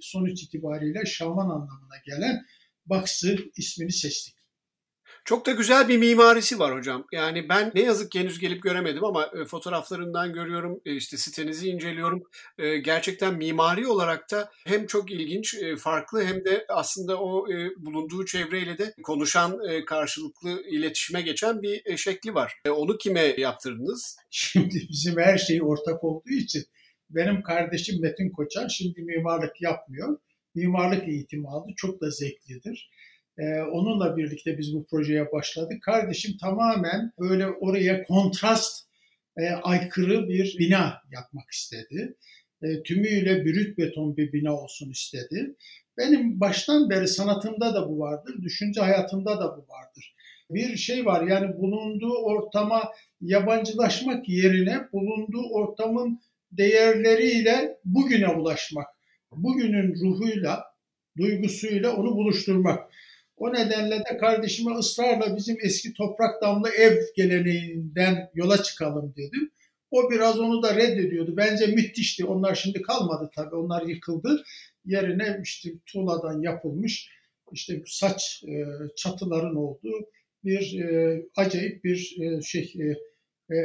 sonuç 0.00 0.42
itibariyle 0.42 1.06
şaman 1.06 1.50
anlamına 1.50 1.96
gelen 2.06 2.42
Baksı 2.86 3.38
ismini 3.56 3.92
seçtik. 3.92 4.35
Çok 5.26 5.46
da 5.46 5.52
güzel 5.52 5.88
bir 5.88 5.98
mimarisi 5.98 6.58
var 6.58 6.74
hocam. 6.78 7.06
Yani 7.12 7.48
ben 7.48 7.72
ne 7.74 7.80
yazık 7.80 8.10
ki 8.10 8.20
henüz 8.20 8.38
gelip 8.38 8.62
göremedim 8.62 9.04
ama 9.04 9.30
e, 9.40 9.44
fotoğraflarından 9.44 10.32
görüyorum, 10.32 10.80
e, 10.84 10.96
işte 10.96 11.16
sitenizi 11.16 11.68
inceliyorum. 11.68 12.22
E, 12.58 12.78
gerçekten 12.78 13.34
mimari 13.34 13.86
olarak 13.86 14.30
da 14.30 14.50
hem 14.64 14.86
çok 14.86 15.10
ilginç, 15.10 15.56
farklı 15.78 16.24
hem 16.24 16.44
de 16.44 16.64
aslında 16.68 17.20
o 17.22 17.46
bulunduğu 17.76 18.24
çevreyle 18.24 18.78
de 18.78 18.94
konuşan, 19.02 19.60
karşılıklı 19.86 20.62
iletişime 20.62 21.22
geçen 21.22 21.62
bir 21.62 21.96
şekli 21.96 22.34
var. 22.34 22.54
Onu 22.70 22.98
kime 22.98 23.34
yaptırdınız? 23.38 24.16
Şimdi 24.30 24.86
bizim 24.90 25.18
her 25.18 25.38
şey 25.38 25.62
ortak 25.62 26.04
olduğu 26.04 26.32
için 26.32 26.64
benim 27.10 27.42
kardeşim 27.42 28.00
Metin 28.02 28.30
Koçan 28.30 28.68
şimdi 28.68 29.02
mimarlık 29.02 29.62
yapmıyor. 29.62 30.18
Mimarlık 30.54 31.08
eğitimi 31.08 31.48
aldı. 31.48 31.72
Çok 31.76 32.00
da 32.00 32.10
zevklidir. 32.10 32.90
Ee, 33.38 33.60
onunla 33.60 34.16
birlikte 34.16 34.58
biz 34.58 34.74
bu 34.74 34.86
projeye 34.86 35.32
başladık. 35.32 35.82
Kardeşim 35.82 36.36
tamamen 36.40 37.12
böyle 37.18 37.46
oraya 37.46 38.04
kontrast 38.04 38.86
e, 39.36 39.48
aykırı 39.50 40.28
bir 40.28 40.56
bina 40.58 41.02
yapmak 41.12 41.50
istedi. 41.50 42.16
E, 42.62 42.82
tümüyle 42.82 43.44
brüt 43.44 43.78
beton 43.78 44.16
bir 44.16 44.32
bina 44.32 44.56
olsun 44.56 44.90
istedi. 44.90 45.54
Benim 45.98 46.40
baştan 46.40 46.90
beri 46.90 47.08
sanatımda 47.08 47.74
da 47.74 47.88
bu 47.88 47.98
vardır, 47.98 48.42
düşünce 48.42 48.80
hayatımda 48.80 49.40
da 49.40 49.56
bu 49.56 49.66
vardır. 49.72 50.14
Bir 50.50 50.76
şey 50.76 51.06
var 51.06 51.26
yani 51.26 51.58
bulunduğu 51.58 52.14
ortama 52.14 52.92
yabancılaşmak 53.20 54.28
yerine 54.28 54.92
bulunduğu 54.92 55.50
ortamın 55.50 56.20
değerleriyle 56.52 57.78
bugüne 57.84 58.28
ulaşmak. 58.28 58.86
Bugünün 59.32 59.94
ruhuyla, 59.94 60.64
duygusuyla 61.18 61.96
onu 61.96 62.16
buluşturmak. 62.16 62.90
O 63.36 63.52
nedenle 63.52 63.98
de 63.98 64.16
kardeşime 64.20 64.74
ısrarla 64.74 65.36
bizim 65.36 65.56
eski 65.62 65.92
toprak 65.92 66.42
damlı 66.42 66.68
ev 66.68 66.96
geleneğinden 67.16 68.30
yola 68.34 68.62
çıkalım 68.62 69.14
dedim. 69.16 69.50
O 69.90 70.10
biraz 70.10 70.38
onu 70.38 70.62
da 70.62 70.76
reddediyordu. 70.76 71.36
Bence 71.36 71.66
müthişti. 71.66 72.24
Onlar 72.24 72.54
şimdi 72.54 72.82
kalmadı 72.82 73.30
tabii. 73.34 73.54
Onlar 73.54 73.82
yıkıldı. 73.82 74.44
Yerine 74.84 75.40
işte 75.44 75.70
tuğladan 75.86 76.40
yapılmış 76.40 77.08
işte 77.52 77.82
saç 77.86 78.44
e, 78.48 78.64
çatıların 78.96 79.56
olduğu 79.56 80.10
bir 80.44 80.80
e, 80.80 81.22
acayip 81.36 81.84
bir 81.84 82.16
e, 82.20 82.42
şey 82.42 82.74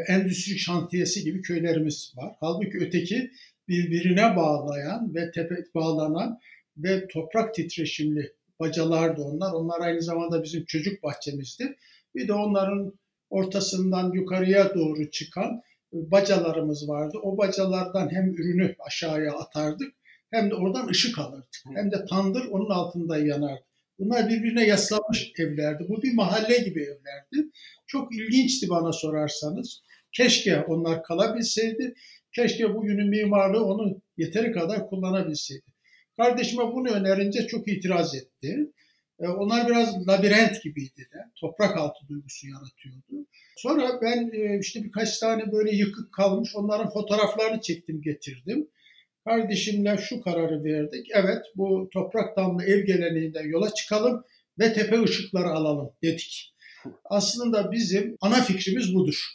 endüstri 0.08 0.60
şantiyesi 0.60 1.24
gibi 1.24 1.42
köylerimiz 1.42 2.14
var. 2.18 2.36
Halbuki 2.40 2.78
öteki 2.78 3.32
birbirine 3.68 4.36
bağlayan 4.36 5.16
ve 5.16 5.32
tepe 5.32 5.56
bağlanan 5.76 6.40
ve 6.78 7.08
toprak 7.08 7.56
titreşimli 7.56 8.34
bacalardı 8.62 9.22
onlar. 9.22 9.54
Onlar 9.54 9.82
aynı 9.82 10.02
zamanda 10.02 10.44
bizim 10.44 10.66
çocuk 10.66 11.04
bahçemizdi. 11.04 11.78
Bir 12.16 12.28
de 12.28 12.34
onların 12.34 12.94
ortasından 13.30 14.12
yukarıya 14.12 14.76
doğru 14.76 15.12
çıkan 15.12 15.62
bacalarımız 15.92 16.90
vardı. 16.90 17.18
O 17.24 17.38
bacalardan 17.38 18.10
hem 18.12 18.34
ürünü 18.34 18.76
aşağıya 18.88 19.34
atardık 19.34 19.94
hem 20.32 20.50
de 20.52 20.56
oradan 20.56 20.88
ışık 20.88 21.20
alırdık. 21.20 21.64
Hem 21.76 21.92
de 21.92 22.06
tandır 22.06 22.46
onun 22.46 22.70
altında 22.70 23.18
yanardı. 23.18 23.66
Bunlar 24.00 24.30
birbirine 24.30 24.68
yaslanmış 24.68 25.32
evlerdi. 25.40 25.86
Bu 25.90 26.02
bir 26.02 26.14
mahalle 26.14 26.58
gibi 26.58 26.84
evlerdi. 26.84 27.50
Çok 27.88 28.16
ilginçti 28.16 28.70
bana 28.70 28.92
sorarsanız. 28.94 29.82
Keşke 30.12 30.62
onlar 30.62 31.04
kalabilseydi. 31.04 31.94
Keşke 32.36 32.76
bugünün 32.76 33.10
mimarlığı 33.10 33.66
onu 33.66 34.02
yeteri 34.18 34.52
kadar 34.52 34.90
kullanabilseydi. 34.90 35.71
Kardeşime 36.18 36.64
bunu 36.64 36.90
önerince 36.90 37.48
çok 37.48 37.68
itiraz 37.68 38.16
etti. 38.16 38.72
E, 39.20 39.28
onlar 39.28 39.68
biraz 39.68 40.08
labirent 40.08 40.64
gibiydi 40.64 41.08
de. 41.14 41.18
Toprak 41.36 41.78
altı 41.78 42.08
duygusu 42.10 42.48
yaratıyordu. 42.48 43.28
Sonra 43.58 44.02
ben 44.02 44.32
e, 44.34 44.60
işte 44.60 44.84
birkaç 44.84 45.20
tane 45.20 45.52
böyle 45.52 45.76
yıkık 45.76 46.14
kalmış 46.14 46.56
onların 46.56 46.90
fotoğraflarını 46.90 47.62
çektim 47.62 48.02
getirdim. 48.02 48.68
Kardeşimle 49.26 49.98
şu 49.98 50.22
kararı 50.22 50.64
verdik. 50.64 51.08
Evet 51.14 51.46
bu 51.56 51.90
toprak 51.94 52.38
damlı 52.38 52.64
ev 52.64 52.86
geleneğinden 52.86 53.50
yola 53.50 53.74
çıkalım 53.74 54.24
ve 54.60 54.74
tepe 54.74 55.04
ışıkları 55.04 55.48
alalım 55.48 55.92
dedik. 56.04 56.56
Aslında 57.06 57.72
bizim 57.72 58.18
ana 58.22 58.44
fikrimiz 58.44 58.96
budur. 58.96 59.28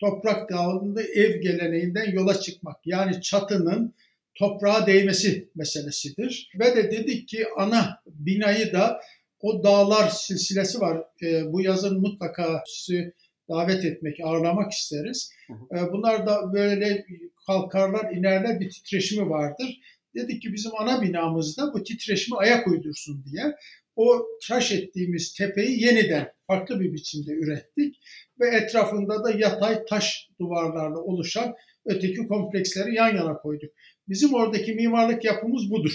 Toprak 0.00 0.50
damlı 0.50 1.02
ev 1.02 1.40
geleneğinden 1.40 2.12
yola 2.12 2.40
çıkmak. 2.40 2.76
Yani 2.86 3.20
çatının 3.20 3.94
toprağa 4.34 4.86
değmesi 4.86 5.50
meselesidir. 5.54 6.50
Ve 6.58 6.76
de 6.76 6.90
dedik 6.90 7.28
ki 7.28 7.46
ana 7.56 8.02
binayı 8.06 8.72
da 8.72 9.00
o 9.40 9.64
dağlar 9.64 10.08
silsilesi 10.08 10.80
var. 10.80 11.04
E, 11.22 11.52
bu 11.52 11.60
yazın 11.60 12.00
mutlaka 12.00 12.62
sizi 12.66 13.12
davet 13.48 13.84
etmek, 13.84 14.20
ağırlamak 14.24 14.72
isteriz. 14.72 15.30
E, 15.50 15.92
bunlar 15.92 16.26
da 16.26 16.52
böyle 16.52 17.06
kalkarlar, 17.46 18.12
inerler 18.12 18.60
bir 18.60 18.70
titreşimi 18.70 19.30
vardır. 19.30 19.80
Dedik 20.14 20.42
ki 20.42 20.52
bizim 20.52 20.70
ana 20.78 21.02
binamızda 21.02 21.74
bu 21.74 21.82
titreşimi 21.82 22.38
ayak 22.38 22.66
uydursun 22.66 23.24
diye 23.24 23.56
o 23.96 24.26
tıraş 24.42 24.72
ettiğimiz 24.72 25.32
tepeyi 25.32 25.84
yeniden 25.84 26.32
farklı 26.46 26.80
bir 26.80 26.92
biçimde 26.92 27.32
ürettik 27.32 27.96
ve 28.40 28.48
etrafında 28.48 29.24
da 29.24 29.30
yatay 29.30 29.84
taş 29.84 30.28
duvarlarla 30.40 30.98
oluşan 30.98 31.54
öteki 31.84 32.26
kompleksleri 32.26 32.94
yan 32.94 33.16
yana 33.16 33.36
koyduk. 33.36 33.70
Bizim 34.08 34.34
oradaki 34.34 34.72
mimarlık 34.74 35.24
yapımız 35.24 35.70
budur. 35.70 35.94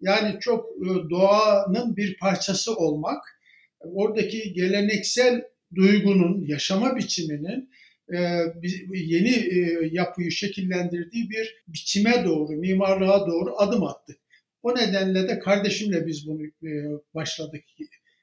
Yani 0.00 0.40
çok 0.40 0.66
e, 0.66 1.10
doğanın 1.10 1.96
bir 1.96 2.18
parçası 2.18 2.76
olmak, 2.76 3.22
oradaki 3.80 4.52
geleneksel 4.52 5.42
duygunun, 5.74 6.46
yaşama 6.46 6.96
biçiminin 6.96 7.70
e, 8.14 8.18
yeni 8.94 9.30
e, 9.30 9.88
yapıyı 9.92 10.30
şekillendirdiği 10.30 11.30
bir 11.30 11.62
biçime 11.68 12.24
doğru, 12.24 12.52
mimarlığa 12.52 13.26
doğru 13.26 13.54
adım 13.56 13.84
attık. 13.84 14.16
O 14.62 14.76
nedenle 14.76 15.28
de 15.28 15.38
kardeşimle 15.38 16.06
biz 16.06 16.26
bunu 16.26 16.42
başladık, 17.14 17.64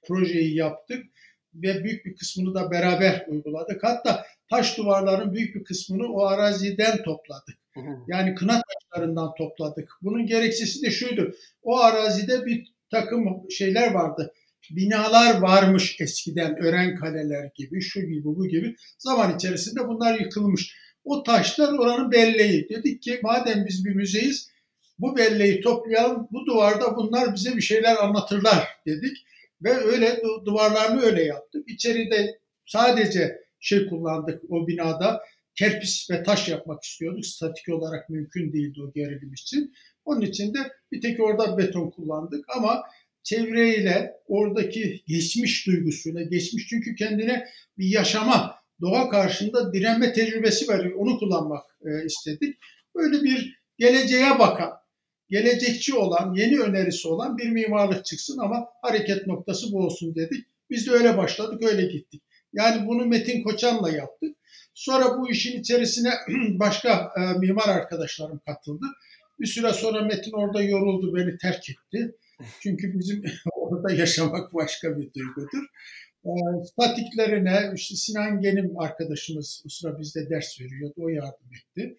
projeyi 0.07 0.55
yaptık 0.55 1.05
ve 1.53 1.83
büyük 1.83 2.05
bir 2.05 2.15
kısmını 2.15 2.55
da 2.55 2.71
beraber 2.71 3.25
uyguladık. 3.27 3.83
Hatta 3.83 4.25
taş 4.49 4.77
duvarların 4.77 5.33
büyük 5.33 5.55
bir 5.55 5.63
kısmını 5.63 6.13
o 6.13 6.25
araziden 6.25 7.03
topladık. 7.03 7.57
Yani 8.07 8.35
kına 8.35 8.61
taşlarından 8.61 9.33
topladık. 9.37 9.91
Bunun 10.01 10.25
gerekçesi 10.25 10.81
de 10.81 10.91
şuydu. 10.91 11.35
O 11.63 11.79
arazide 11.79 12.45
bir 12.45 12.73
takım 12.91 13.51
şeyler 13.51 13.91
vardı. 13.91 14.33
Binalar 14.71 15.41
varmış 15.41 15.97
eskiden 16.01 16.57
ören 16.57 16.95
kaleler 16.95 17.49
gibi, 17.55 17.81
şu 17.81 18.01
gibi, 18.01 18.23
bu 18.23 18.47
gibi. 18.47 18.75
Zaman 18.97 19.35
içerisinde 19.35 19.87
bunlar 19.87 20.19
yıkılmış. 20.19 20.75
O 21.03 21.23
taşlar 21.23 21.73
oranın 21.73 22.11
belleği. 22.11 22.69
Dedik 22.69 23.01
ki 23.01 23.19
madem 23.23 23.65
biz 23.65 23.85
bir 23.85 23.95
müzeyiz, 23.95 24.49
bu 24.99 25.17
belleği 25.17 25.61
toplayalım, 25.61 26.27
bu 26.31 26.45
duvarda 26.45 26.95
bunlar 26.95 27.35
bize 27.35 27.55
bir 27.55 27.61
şeyler 27.61 27.95
anlatırlar 27.95 28.67
dedik. 28.85 29.17
Ve 29.61 29.73
öyle 29.73 30.21
duvarlarını 30.45 31.01
öyle 31.01 31.23
yaptık. 31.23 31.69
İçeride 31.69 32.39
sadece 32.65 33.46
şey 33.59 33.87
kullandık 33.87 34.43
o 34.49 34.67
binada 34.67 35.21
kerpiç 35.55 36.07
ve 36.11 36.23
taş 36.23 36.49
yapmak 36.49 36.83
istiyorduk. 36.83 37.25
Statik 37.25 37.69
olarak 37.69 38.09
mümkün 38.09 38.53
değildi 38.53 38.79
o 38.87 38.91
gerilim 38.93 39.33
için. 39.33 39.73
Onun 40.05 40.21
için 40.21 40.53
de 40.53 40.59
bir 40.91 41.01
tek 41.01 41.19
orada 41.19 41.57
beton 41.57 41.89
kullandık 41.89 42.45
ama 42.57 42.83
çevreyle 43.23 44.13
oradaki 44.27 45.03
geçmiş 45.07 45.67
duygusuyla 45.67 46.21
geçmiş 46.21 46.67
çünkü 46.69 46.95
kendine 46.95 47.47
bir 47.77 47.87
yaşama 47.87 48.55
doğa 48.81 49.09
karşında 49.09 49.73
direnme 49.73 50.13
tecrübesi 50.13 50.67
var. 50.67 50.85
Onu 50.97 51.19
kullanmak 51.19 51.63
e, 51.85 52.05
istedik. 52.05 52.57
Böyle 52.95 53.23
bir 53.23 53.59
geleceğe 53.77 54.39
bakan, 54.39 54.71
gelecekçi 55.29 55.95
olan, 55.95 56.33
yeni 56.33 56.59
önerisi 56.59 57.07
olan 57.07 57.37
bir 57.37 57.49
mimarlık 57.49 58.05
çıksın 58.05 58.37
ama 58.37 58.65
hareket 58.81 59.27
noktası 59.27 59.71
bu 59.71 59.77
olsun 59.77 60.15
dedik. 60.15 60.45
Biz 60.69 60.87
de 60.87 60.91
öyle 60.91 61.17
başladık, 61.17 61.63
öyle 61.63 61.85
gittik. 61.85 62.23
Yani 62.53 62.87
bunu 62.87 63.05
Metin 63.05 63.43
Koçan'la 63.43 63.91
yaptık. 63.91 64.37
Sonra 64.73 65.17
bu 65.17 65.29
işin 65.29 65.59
içerisine 65.59 66.09
başka 66.59 67.11
e, 67.17 67.39
mimar 67.39 67.69
arkadaşlarım 67.69 68.41
katıldı. 68.45 68.85
Bir 69.39 69.47
süre 69.47 69.73
sonra 69.73 70.01
Metin 70.01 70.31
orada 70.31 70.63
yoruldu, 70.63 71.15
beni 71.15 71.37
terk 71.37 71.69
etti. 71.69 72.15
Çünkü 72.61 72.99
bizim 72.99 73.23
orada 73.51 73.93
yaşamak 73.93 74.53
başka 74.53 74.97
bir 74.97 75.13
duygudur. 75.13 75.63
E, 76.25 76.31
statiklerine 76.65 77.71
işte 77.75 77.95
Sinan 77.95 78.41
Genim 78.41 78.79
arkadaşımız 78.79 79.61
bu 79.65 79.69
sıra 79.69 79.99
bizde 79.99 80.29
ders 80.29 80.61
veriyordu, 80.61 80.93
o 80.97 81.09
yardım 81.09 81.49
etti. 81.55 81.97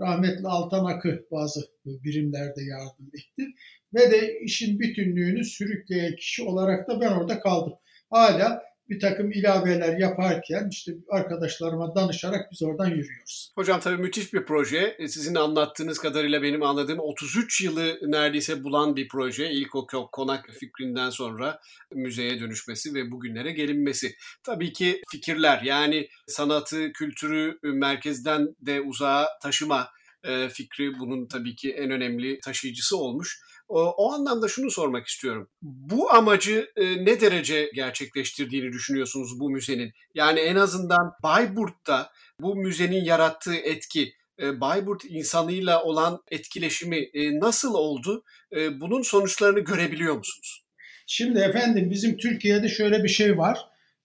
Rahmetli 0.00 0.48
Altan 0.48 0.84
Akı 0.84 1.26
bazı 1.30 1.60
birimlerde 1.84 2.62
yardım 2.62 3.10
etti. 3.14 3.52
Ve 3.94 4.10
de 4.10 4.40
işin 4.40 4.80
bütünlüğünü 4.80 5.44
sürükleyen 5.44 6.16
kişi 6.16 6.42
olarak 6.42 6.88
da 6.88 7.00
ben 7.00 7.10
orada 7.12 7.40
kaldım. 7.40 7.72
Hala 8.10 8.62
bir 8.90 9.00
takım 9.00 9.32
ilaveler 9.32 9.98
yaparken 9.98 10.68
işte 10.70 10.92
arkadaşlarıma 11.10 11.94
danışarak 11.94 12.52
biz 12.52 12.62
oradan 12.62 12.88
yürüyoruz. 12.88 13.52
Hocam 13.54 13.80
tabii 13.80 14.02
müthiş 14.02 14.32
bir 14.32 14.44
proje. 14.44 14.96
E, 14.98 15.08
sizin 15.08 15.34
anlattığınız 15.34 15.98
kadarıyla 15.98 16.42
benim 16.42 16.62
anladığım 16.62 16.98
33 16.98 17.60
yılı 17.60 17.98
neredeyse 18.02 18.64
bulan 18.64 18.96
bir 18.96 19.08
proje. 19.08 19.50
İlk 19.50 19.74
o 19.74 20.10
konak 20.10 20.50
fikrinden 20.60 21.10
sonra 21.10 21.60
müzeye 21.94 22.40
dönüşmesi 22.40 22.94
ve 22.94 23.10
bugünlere 23.10 23.52
gelinmesi. 23.52 24.16
Tabii 24.42 24.72
ki 24.72 25.02
fikirler 25.10 25.62
yani 25.62 26.08
sanatı, 26.26 26.92
kültürü 26.92 27.58
merkezden 27.62 28.54
de 28.60 28.80
uzağa 28.80 29.28
taşıma 29.42 29.88
e, 30.24 30.48
fikri 30.48 30.98
bunun 30.98 31.26
tabii 31.26 31.54
ki 31.56 31.72
en 31.72 31.90
önemli 31.90 32.40
taşıyıcısı 32.40 32.96
olmuş. 32.96 33.40
O, 33.68 34.12
anlamda 34.12 34.48
şunu 34.48 34.70
sormak 34.70 35.06
istiyorum. 35.06 35.48
Bu 35.62 36.12
amacı 36.12 36.70
e, 36.76 37.04
ne 37.04 37.20
derece 37.20 37.70
gerçekleştirdiğini 37.74 38.72
düşünüyorsunuz 38.72 39.40
bu 39.40 39.50
müzenin? 39.50 39.92
Yani 40.14 40.40
en 40.40 40.56
azından 40.56 41.12
Bayburt'ta 41.22 42.10
bu 42.40 42.56
müzenin 42.56 43.04
yarattığı 43.04 43.54
etki, 43.54 44.12
e, 44.42 44.60
Bayburt 44.60 45.04
insanıyla 45.04 45.82
olan 45.82 46.22
etkileşimi 46.30 47.10
nasıl 47.40 47.74
oldu? 47.74 48.24
Bunun 48.52 49.02
sonuçlarını 49.02 49.60
görebiliyor 49.60 50.16
musunuz? 50.16 50.64
Şimdi 51.06 51.38
efendim 51.38 51.90
bizim 51.90 52.16
Türkiye'de 52.16 52.68
şöyle 52.68 53.04
bir 53.04 53.08
şey 53.08 53.38
var. 53.38 53.58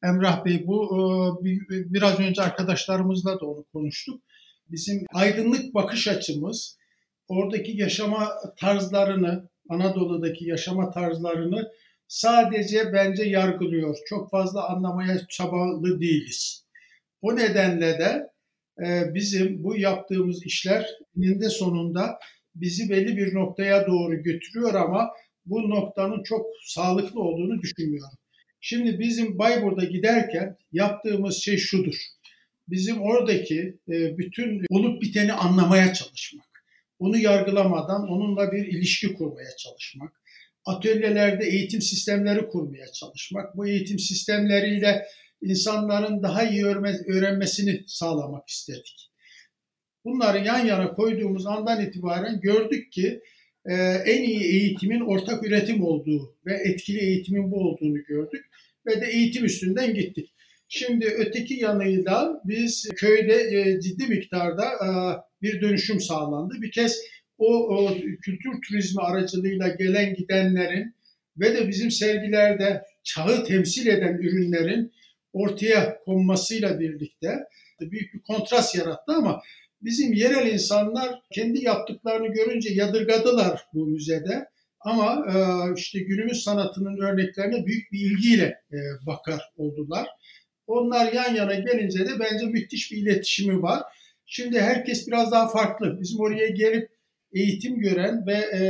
Emrah 0.04 0.46
Bey 0.46 0.68
bu 0.68 0.90
biraz 1.70 2.20
önce 2.20 2.42
arkadaşlarımızla 2.42 3.40
da 3.40 3.46
onu 3.46 3.64
konuştuk. 3.74 4.22
Bizim 4.72 5.06
aydınlık 5.14 5.74
bakış 5.74 6.08
açımız 6.08 6.78
oradaki 7.28 7.78
yaşama 7.78 8.30
tarzlarını 8.58 9.50
Anadolu'daki 9.70 10.46
yaşama 10.46 10.92
tarzlarını 10.92 11.72
sadece 12.08 12.94
bence 12.94 13.24
yargılıyor. 13.24 13.98
Çok 14.10 14.32
fazla 14.32 14.70
anlamaya 14.70 15.28
çabalı 15.30 16.00
değiliz. 16.00 16.66
O 17.22 17.36
nedenle 17.36 18.00
de 18.00 18.30
e, 18.86 19.14
bizim 19.14 19.64
bu 19.64 19.78
yaptığımız 19.78 20.46
işler 20.46 20.90
eninde 21.18 21.50
sonunda 21.50 22.20
bizi 22.56 22.90
belli 22.90 23.18
bir 23.18 23.36
noktaya 23.36 23.88
doğru 23.88 24.24
götürüyor 24.24 24.74
ama 24.74 25.10
bu 25.46 25.70
noktanın 25.70 26.24
çok 26.24 26.46
sağlıklı 26.66 27.22
olduğunu 27.22 27.62
düşünmüyorum. 27.62 28.18
Şimdi 28.60 29.00
bizim 29.00 29.38
Bayburt'a 29.38 29.86
giderken 29.86 30.58
yaptığımız 30.72 31.36
şey 31.36 31.58
şudur. 31.58 31.96
Bizim 32.68 33.02
oradaki 33.02 33.80
e, 33.90 34.18
bütün 34.18 34.66
olup 34.70 35.02
biteni 35.02 35.34
anlamaya 35.34 35.94
çalışmak 35.94 36.56
onu 37.00 37.18
yargılamadan 37.18 38.08
onunla 38.08 38.52
bir 38.52 38.66
ilişki 38.66 39.14
kurmaya 39.14 39.56
çalışmak, 39.58 40.22
atölyelerde 40.66 41.46
eğitim 41.46 41.82
sistemleri 41.82 42.48
kurmaya 42.48 42.92
çalışmak, 42.92 43.58
bu 43.58 43.68
eğitim 43.68 44.00
sistemleriyle 44.00 45.06
insanların 45.42 46.24
daha 46.24 46.44
iyi 46.44 46.66
öğrenmesini 47.08 47.84
sağlamak 47.88 48.50
istedik. 48.50 49.12
Bunları 50.06 50.46
yan 50.46 50.66
yana 50.66 50.94
koyduğumuz 50.94 51.46
andan 51.46 51.86
itibaren 51.86 52.40
gördük 52.40 52.92
ki 52.92 53.22
e, 53.66 53.74
en 54.06 54.24
iyi 54.24 54.44
eğitimin 54.44 55.02
ortak 55.02 55.48
üretim 55.48 55.84
olduğu 55.84 56.38
ve 56.46 56.54
etkili 56.54 57.00
eğitimin 57.00 57.52
bu 57.52 57.56
olduğunu 57.56 58.04
gördük 58.04 58.46
ve 58.88 59.02
de 59.02 59.06
eğitim 59.06 59.46
üstünden 59.46 59.94
gittik. 59.94 60.35
Şimdi 60.78 61.06
öteki 61.06 61.54
yanıyla 61.54 62.42
biz 62.46 62.90
köyde 62.96 63.34
e, 63.34 63.82
ciddi 63.82 64.08
miktarda 64.08 64.64
e, 64.66 64.90
bir 65.42 65.62
dönüşüm 65.62 66.00
sağlandı. 66.02 66.54
Bir 66.62 66.72
kez 66.72 67.02
o, 67.38 67.78
o 67.78 67.94
kültür 68.22 68.62
turizmi 68.68 69.02
aracılığıyla 69.02 69.68
gelen 69.68 70.14
gidenlerin 70.14 70.96
ve 71.38 71.58
de 71.58 71.68
bizim 71.68 71.92
sergilerde 71.92 72.84
çağı 73.04 73.46
temsil 73.46 73.88
eden 73.88 74.18
ürünlerin 74.18 74.94
ortaya 75.34 76.00
konmasıyla 76.06 76.80
birlikte 76.80 77.40
büyük 77.82 78.14
bir 78.14 78.22
kontrast 78.22 78.76
yarattı 78.76 79.14
ama 79.14 79.42
bizim 79.82 80.14
yerel 80.14 80.54
insanlar 80.54 81.22
kendi 81.32 81.64
yaptıklarını 81.64 82.28
görünce 82.28 82.74
yadırgadılar 82.74 83.62
bu 83.74 83.88
müzede. 83.88 84.50
Ama 84.80 85.26
e, 85.30 85.36
işte 85.78 86.00
günümüz 86.00 86.44
sanatının 86.44 86.98
örneklerine 86.98 87.66
büyük 87.66 87.92
bir 87.92 88.00
ilgiyle 88.00 88.62
bakar 89.08 89.42
oldular. 89.58 90.08
Onlar 90.68 91.14
yan 91.14 91.36
yana 91.36 91.56
gelince 91.56 92.00
de 92.00 92.20
bence 92.20 92.46
müthiş 92.46 92.92
bir 92.92 92.98
iletişimi 92.98 93.62
var. 93.62 93.84
Şimdi 94.26 94.62
herkes 94.62 95.08
biraz 95.08 95.32
daha 95.32 95.48
farklı. 95.48 96.00
Bizim 96.02 96.20
oraya 96.20 96.48
gelip 96.48 96.90
eğitim 97.34 97.80
gören 97.80 98.28
ve 98.28 98.34
e, 98.34 98.62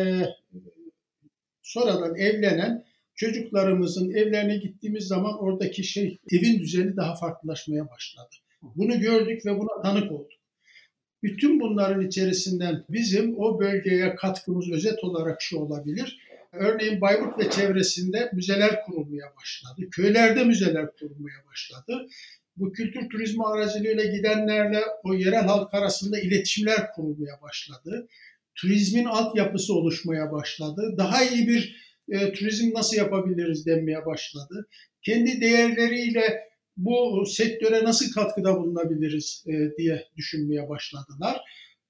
sonradan 1.61 2.15
evlenen 2.15 2.85
çocuklarımızın 3.15 4.09
evlerine 4.09 4.57
gittiğimiz 4.57 5.07
zaman 5.07 5.43
oradaki 5.43 5.83
şey 5.83 6.19
evin 6.31 6.59
düzeni 6.59 6.95
daha 6.95 7.15
farklılaşmaya 7.15 7.89
başladı. 7.89 8.35
Bunu 8.61 8.99
gördük 8.99 9.45
ve 9.45 9.59
buna 9.59 9.81
tanık 9.81 10.11
olduk. 10.11 10.31
Bütün 11.23 11.59
bunların 11.59 12.07
içerisinden 12.07 12.85
bizim 12.89 13.39
o 13.39 13.59
bölgeye 13.59 14.15
katkımız 14.15 14.71
özet 14.71 15.03
olarak 15.03 15.41
şu 15.41 15.59
olabilir. 15.59 16.19
Örneğin 16.59 17.01
Bayburt 17.01 17.39
ve 17.39 17.49
çevresinde 17.49 18.29
müzeler 18.33 18.81
kurulmaya 18.85 19.35
başladı. 19.41 19.89
Köylerde 19.91 20.43
müzeler 20.43 20.91
kurulmaya 20.99 21.45
başladı. 21.51 22.07
Bu 22.57 22.71
kültür 22.71 23.09
turizmi 23.09 23.45
aracılığıyla 23.45 24.05
gidenlerle 24.05 24.79
o 25.03 25.13
yerel 25.13 25.43
halk 25.43 25.73
arasında 25.73 26.19
iletişimler 26.19 26.91
kurulmaya 26.91 27.41
başladı. 27.41 28.07
Turizmin 28.55 29.05
altyapısı 29.05 29.73
oluşmaya 29.73 30.31
başladı. 30.31 30.95
Daha 30.97 31.23
iyi 31.23 31.47
bir 31.47 31.85
e, 32.09 32.31
turizm 32.31 32.73
nasıl 32.73 32.97
yapabiliriz 32.97 33.65
denmeye 33.65 34.05
başladı. 34.05 34.67
Kendi 35.01 35.41
değerleriyle 35.41 36.39
bu 36.77 37.25
sektöre 37.25 37.83
nasıl 37.83 38.11
katkıda 38.11 38.57
bulunabiliriz 38.57 39.43
e, 39.47 39.77
diye 39.77 40.07
düşünmeye 40.17 40.69
başladılar. 40.69 41.41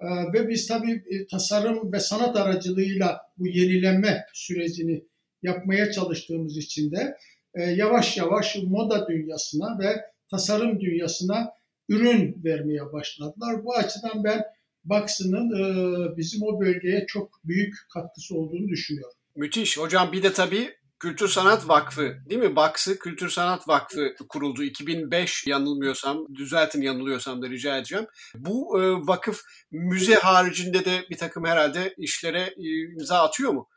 E, 0.01 0.07
ve 0.33 0.49
biz 0.49 0.67
tabii 0.67 1.03
e, 1.09 1.27
tasarım 1.27 1.93
ve 1.93 1.99
sanat 1.99 2.37
aracılığıyla 2.37 3.21
bu 3.37 3.47
yenilenme 3.47 4.25
sürecini 4.33 5.03
yapmaya 5.43 5.91
çalıştığımız 5.91 6.57
için 6.57 6.91
de 6.91 7.17
e, 7.53 7.63
yavaş 7.63 8.17
yavaş 8.17 8.57
moda 8.63 9.07
dünyasına 9.07 9.79
ve 9.79 10.01
tasarım 10.31 10.79
dünyasına 10.79 11.51
ürün 11.89 12.43
vermeye 12.43 12.93
başladılar. 12.93 13.63
Bu 13.63 13.75
açıdan 13.75 14.23
ben 14.23 14.43
Baksı'nın 14.83 15.49
e, 15.51 16.17
bizim 16.17 16.43
o 16.43 16.59
bölgeye 16.59 17.05
çok 17.07 17.41
büyük 17.43 17.75
katkısı 17.93 18.35
olduğunu 18.35 18.67
düşünüyorum. 18.67 19.15
Müthiş. 19.35 19.77
Hocam 19.77 20.11
bir 20.11 20.23
de 20.23 20.33
tabii 20.33 20.69
Kültür 21.05 21.27
Sanat 21.27 21.69
Vakfı 21.69 22.17
değil 22.29 22.41
mi? 22.41 22.55
Baksı 22.55 22.99
Kültür 22.99 23.29
Sanat 23.29 23.67
Vakfı 23.67 24.15
kuruldu 24.29 24.63
2005 24.63 25.47
yanılmıyorsam, 25.47 26.35
düzeltin 26.35 26.81
yanılıyorsam 26.81 27.41
da 27.41 27.49
rica 27.49 27.77
edeceğim. 27.77 28.05
Bu 28.35 28.81
e, 28.81 29.07
vakıf 29.07 29.41
müze 29.71 30.15
haricinde 30.15 30.85
de 30.85 31.05
bir 31.09 31.17
takım 31.17 31.45
herhalde 31.45 31.93
işlere 31.97 32.53
e, 32.57 32.91
imza 32.93 33.23
atıyor 33.23 33.51
mu? 33.51 33.69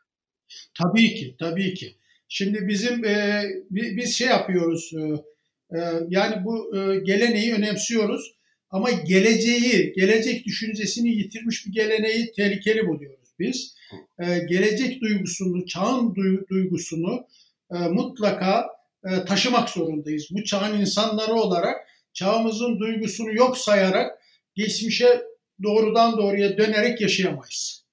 Tabii 0.73 1.15
ki, 1.15 1.35
tabii 1.39 1.73
ki. 1.73 1.97
Şimdi 2.27 2.67
bizim 2.67 3.05
e, 3.05 3.43
biz 3.71 4.17
şey 4.17 4.27
yapıyoruz, 4.27 4.91
e, 4.93 5.01
e, 5.77 5.79
yani 6.09 6.45
bu 6.45 6.77
e, 6.77 6.99
geleneği 6.99 7.53
önemsiyoruz 7.53 8.33
ama 8.69 8.91
geleceği, 8.91 9.93
gelecek 9.93 10.45
düşüncesini 10.45 11.09
yitirmiş 11.09 11.65
bir 11.67 11.71
geleneği 11.71 12.31
tehlikeli 12.31 12.87
buluyoruz 12.87 13.29
biz 13.39 13.78
e, 14.19 14.39
gelecek 14.39 15.01
duygusunu, 15.01 15.65
çağın 15.65 16.15
duygusunu 16.49 17.27
e, 17.71 17.77
mutlaka 17.77 18.67
e, 19.03 19.25
taşımak 19.25 19.69
zorundayız. 19.69 20.27
Bu 20.31 20.43
çağın 20.43 20.81
insanları 20.81 21.33
olarak 21.33 21.77
çağımızın 22.13 22.79
duygusunu 22.79 23.33
yok 23.33 23.57
sayarak 23.57 24.19
geçmişe 24.55 25.21
doğrudan 25.63 26.17
doğruya 26.17 26.57
dönerek 26.57 27.01
yaşayamayız. 27.01 27.85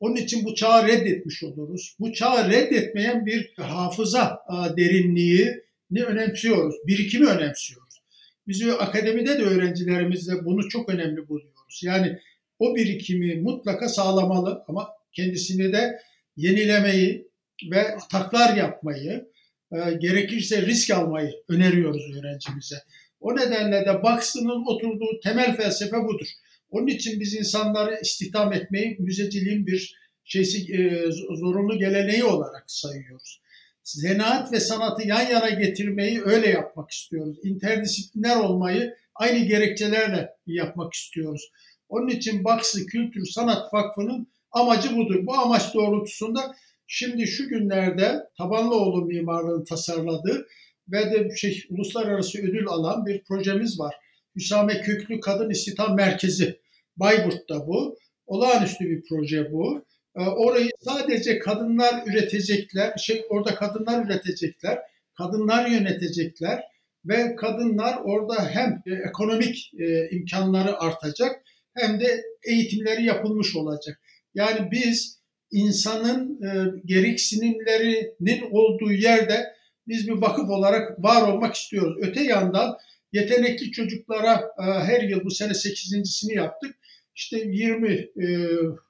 Onun 0.00 0.16
için 0.16 0.44
bu 0.44 0.54
çağı 0.54 0.88
reddetmiş 0.88 1.42
oluruz. 1.42 1.96
Bu 2.00 2.12
çağı 2.12 2.50
reddetmeyen 2.50 3.26
bir 3.26 3.54
hafıza 3.56 4.38
derinliği 4.76 5.62
ne 5.90 6.02
önemsiyoruz, 6.02 6.74
birikimi 6.86 7.26
önemsiyoruz. 7.26 8.02
Biz 8.46 8.68
akademide 8.68 9.38
de 9.38 9.42
öğrencilerimizle 9.42 10.44
bunu 10.44 10.68
çok 10.68 10.88
önemli 10.88 11.28
buluyoruz. 11.28 11.80
Yani 11.82 12.18
o 12.58 12.74
birikimi 12.74 13.34
mutlaka 13.34 13.88
sağlamalı 13.88 14.64
ama 14.68 14.88
kendisini 15.12 15.72
de 15.72 15.98
yenilemeyi 16.36 17.28
ve 17.70 17.96
ataklar 17.96 18.56
yapmayı, 18.56 19.28
e, 19.72 19.92
gerekirse 19.92 20.62
risk 20.62 20.90
almayı 20.90 21.32
öneriyoruz 21.48 22.16
öğrencimize. 22.16 22.76
O 23.20 23.36
nedenle 23.36 23.86
de 23.86 24.02
Baksı'nın 24.02 24.66
oturduğu 24.66 25.20
temel 25.22 25.56
felsefe 25.56 25.96
budur. 25.96 26.26
Onun 26.70 26.86
için 26.86 27.20
biz 27.20 27.34
insanları 27.34 27.98
istihdam 28.02 28.52
etmeyi 28.52 28.96
müzeciliğin 28.98 29.66
bir 29.66 29.96
şeysi 30.24 30.72
e, 30.74 31.10
zorunlu 31.36 31.78
geleneği 31.78 32.24
olarak 32.24 32.64
sayıyoruz. 32.66 33.42
Zanaat 33.82 34.52
ve 34.52 34.60
sanatı 34.60 35.08
yan 35.08 35.26
yana 35.26 35.50
getirmeyi 35.50 36.22
öyle 36.22 36.48
yapmak 36.48 36.90
istiyoruz. 36.90 37.36
İnterdisipliner 37.42 38.36
olmayı 38.36 38.94
aynı 39.14 39.38
gerekçelerle 39.44 40.28
yapmak 40.46 40.92
istiyoruz. 40.92 41.52
Onun 41.88 42.08
için 42.08 42.44
Baksı 42.44 42.86
Kültür 42.86 43.26
Sanat 43.26 43.74
Vakfı'nın 43.74 44.32
Amacı 44.52 44.96
budur. 44.96 45.26
Bu 45.26 45.34
amaç 45.34 45.74
doğrultusunda 45.74 46.54
şimdi 46.86 47.26
şu 47.26 47.48
günlerde 47.48 48.20
Tabanlıoğlu 48.38 49.04
mimarlığın 49.04 49.64
tasarladığı 49.64 50.46
ve 50.88 51.10
de 51.10 51.36
şey, 51.36 51.64
uluslararası 51.70 52.38
ödül 52.38 52.66
alan 52.66 53.06
bir 53.06 53.24
projemiz 53.24 53.80
var. 53.80 53.94
Hüsame 54.36 54.80
Köklü 54.80 55.20
Kadın 55.20 55.50
İstihdam 55.50 55.96
Merkezi. 55.96 56.60
Bayburt'ta 56.96 57.66
bu. 57.66 57.98
Olağanüstü 58.26 58.84
bir 58.84 59.02
proje 59.08 59.52
bu. 59.52 59.84
Ee, 60.16 60.22
orayı 60.22 60.70
sadece 60.80 61.38
kadınlar 61.38 62.02
üretecekler, 62.06 62.96
şey 62.96 63.24
orada 63.30 63.54
kadınlar 63.54 64.06
üretecekler, 64.06 64.78
kadınlar 65.14 65.66
yönetecekler 65.66 66.62
ve 67.04 67.36
kadınlar 67.36 67.98
orada 68.04 68.46
hem 68.46 68.82
e, 68.86 68.94
ekonomik 69.08 69.70
e, 69.78 70.10
imkanları 70.10 70.80
artacak 70.80 71.42
hem 71.74 72.00
de 72.00 72.22
eğitimleri 72.48 73.04
yapılmış 73.04 73.56
olacak. 73.56 74.00
Yani 74.34 74.70
biz 74.70 75.18
insanın 75.50 76.42
e, 76.42 76.80
gereksinimlerinin 76.84 78.50
olduğu 78.50 78.92
yerde 78.92 79.52
biz 79.88 80.08
bir 80.08 80.12
vakıf 80.12 80.50
olarak 80.50 81.04
var 81.04 81.28
olmak 81.28 81.54
istiyoruz. 81.54 81.96
Öte 82.00 82.22
yandan 82.22 82.78
yetenekli 83.12 83.72
çocuklara 83.72 84.34
e, 84.58 84.62
her 84.62 85.02
yıl 85.02 85.24
bu 85.24 85.30
sene 85.30 85.52
8.sini 85.52 86.34
yaptık. 86.34 86.74
İşte 87.14 87.38
20 87.38 87.88
e, 87.92 88.08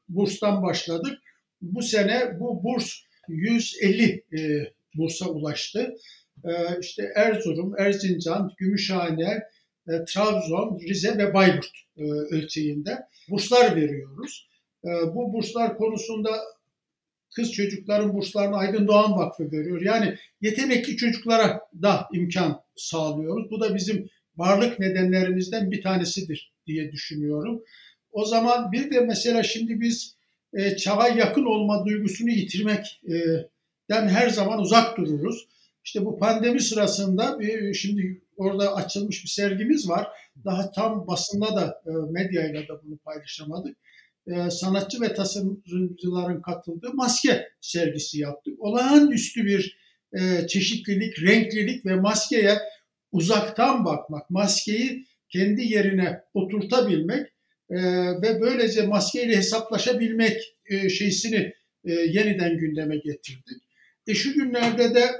burstan 0.08 0.62
başladık. 0.62 1.18
Bu 1.62 1.82
sene 1.82 2.40
bu 2.40 2.64
burs 2.64 2.92
150 3.28 4.24
e, 4.38 4.72
bursa 4.94 5.26
ulaştı. 5.26 5.94
E, 6.44 6.50
işte 6.80 7.12
Erzurum, 7.16 7.78
Erzincan, 7.78 8.52
Gümüşhane, 8.58 9.42
e, 9.88 9.92
Trabzon, 10.08 10.78
Rize 10.88 11.18
ve 11.18 11.34
Bayburt 11.34 11.70
e, 11.96 12.02
ölçeğinde 12.02 12.98
burslar 13.30 13.76
veriyoruz. 13.76 14.51
Ee, 14.84 15.14
bu 15.14 15.32
burslar 15.32 15.76
konusunda 15.76 16.30
kız 17.34 17.52
çocukların 17.52 18.14
burslarını 18.14 18.56
Aydın 18.56 18.88
Doğan 18.88 19.12
Vakfı 19.12 19.52
veriyor. 19.52 19.82
Yani 19.82 20.18
yetenekli 20.40 20.96
çocuklara 20.96 21.60
da 21.82 22.08
imkan 22.12 22.62
sağlıyoruz. 22.76 23.50
Bu 23.50 23.60
da 23.60 23.74
bizim 23.74 24.08
varlık 24.36 24.78
nedenlerimizden 24.78 25.70
bir 25.70 25.82
tanesidir 25.82 26.52
diye 26.66 26.92
düşünüyorum. 26.92 27.62
O 28.12 28.24
zaman 28.24 28.72
bir 28.72 28.90
de 28.90 29.00
mesela 29.00 29.42
şimdi 29.42 29.80
biz 29.80 30.16
e, 30.54 30.76
çağa 30.76 31.08
yakın 31.08 31.44
olma 31.44 31.84
duygusunu 31.84 32.30
yitirmekten 32.30 34.08
her 34.08 34.28
zaman 34.28 34.60
uzak 34.60 34.96
dururuz. 34.96 35.48
İşte 35.84 36.04
bu 36.04 36.18
pandemi 36.18 36.60
sırasında 36.60 37.40
bir, 37.40 37.74
şimdi 37.74 38.22
orada 38.36 38.74
açılmış 38.74 39.24
bir 39.24 39.28
sergimiz 39.28 39.88
var. 39.88 40.08
Daha 40.44 40.70
tam 40.72 41.06
basında 41.06 41.56
da 41.56 41.82
e, 41.86 41.90
medyayla 42.10 42.68
da 42.68 42.82
bunu 42.84 42.96
paylaşamadık. 42.96 43.76
E, 44.26 44.50
sanatçı 44.50 45.00
ve 45.00 45.14
tasarımcıların 45.14 46.42
katıldığı 46.42 46.94
maske 46.94 47.48
sergisi 47.60 48.18
yaptık. 48.18 48.54
Olağanüstü 48.58 49.44
bir 49.44 49.78
e, 50.12 50.46
çeşitlilik, 50.46 51.22
renklilik 51.22 51.86
ve 51.86 51.94
maskeye 51.96 52.58
uzaktan 53.12 53.84
bakmak, 53.84 54.30
maskeyi 54.30 55.06
kendi 55.28 55.62
yerine 55.62 56.20
oturtabilmek 56.34 57.26
e, 57.70 57.76
ve 58.22 58.40
böylece 58.40 58.86
maskeyle 58.86 59.36
hesaplaşabilmek 59.36 60.56
e, 60.66 60.88
şeysini 60.88 61.52
e, 61.84 61.92
yeniden 61.92 62.58
gündeme 62.58 62.96
getirdik. 62.96 63.62
E 64.06 64.14
şu 64.14 64.34
günlerde 64.34 64.94
de 64.94 65.10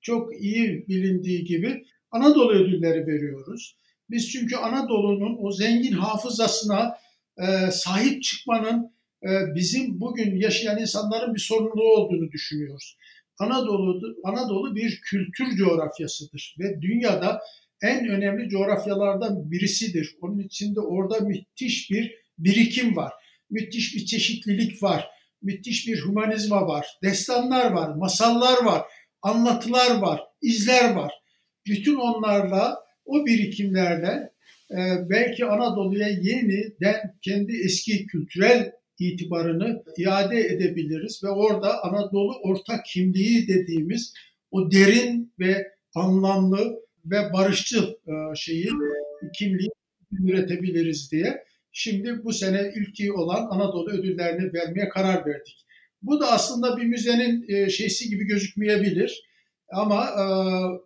çok 0.00 0.42
iyi 0.42 0.88
bilindiği 0.88 1.44
gibi 1.44 1.84
Anadolu 2.10 2.52
ödülleri 2.52 3.06
veriyoruz. 3.06 3.76
Biz 4.10 4.30
çünkü 4.30 4.56
Anadolu'nun 4.56 5.36
o 5.40 5.52
zengin 5.52 5.92
hafızasına 5.92 6.98
e, 7.38 7.70
sahip 7.70 8.22
çıkmanın 8.22 8.92
e, 9.22 9.54
bizim 9.54 10.00
bugün 10.00 10.36
yaşayan 10.36 10.78
insanların 10.80 11.34
bir 11.34 11.40
sorumluluğu 11.40 11.92
olduğunu 11.92 12.32
düşünüyoruz. 12.32 12.96
Anadolu, 13.38 14.16
Anadolu 14.24 14.76
bir 14.76 15.00
kültür 15.00 15.56
coğrafyasıdır 15.56 16.56
ve 16.58 16.82
dünyada 16.82 17.40
en 17.82 18.08
önemli 18.08 18.48
coğrafyalardan 18.48 19.50
birisidir. 19.50 20.16
Onun 20.20 20.38
içinde 20.38 20.80
orada 20.80 21.20
müthiş 21.20 21.90
bir 21.90 22.14
birikim 22.38 22.96
var, 22.96 23.12
müthiş 23.50 23.94
bir 23.94 24.06
çeşitlilik 24.06 24.82
var, 24.82 25.08
müthiş 25.42 25.88
bir 25.88 26.00
humanizma 26.00 26.66
var, 26.68 26.86
destanlar 27.02 27.70
var, 27.70 27.94
masallar 27.94 28.64
var, 28.64 28.82
anlatılar 29.22 29.98
var, 29.98 30.20
izler 30.42 30.92
var. 30.94 31.12
Bütün 31.66 31.96
onlarla, 31.96 32.86
o 33.04 33.26
birikimlerle 33.26 34.30
e, 34.70 34.78
belki 35.10 35.44
Anadolu'ya 35.44 36.08
yeniden 36.08 37.14
kendi 37.22 37.52
eski 37.64 38.06
kültürel 38.06 38.72
itibarını 38.98 39.82
iade 39.98 40.40
edebiliriz 40.40 41.24
ve 41.24 41.28
orada 41.28 41.84
Anadolu 41.84 42.40
ortak 42.42 42.86
kimliği 42.86 43.48
dediğimiz 43.48 44.14
o 44.50 44.70
derin 44.70 45.34
ve 45.38 45.72
anlamlı 45.94 46.80
ve 47.04 47.32
barışçıl 47.32 47.84
e, 47.90 48.34
şeyi 48.36 48.68
kimliği 49.38 49.70
üretebiliriz 50.12 51.12
diye 51.12 51.44
şimdi 51.72 52.24
bu 52.24 52.32
sene 52.32 52.72
ilki 52.76 53.12
olan 53.12 53.46
Anadolu 53.50 53.90
ödüllerini 53.90 54.52
vermeye 54.52 54.88
karar 54.88 55.26
verdik. 55.26 55.66
Bu 56.02 56.20
da 56.20 56.32
aslında 56.32 56.76
bir 56.76 56.84
müzenin 56.84 57.44
e, 57.48 57.70
şeysi 57.70 58.08
gibi 58.08 58.24
gözükmeyebilir. 58.24 59.22
Ama 59.72 60.04
e, 60.04 60.24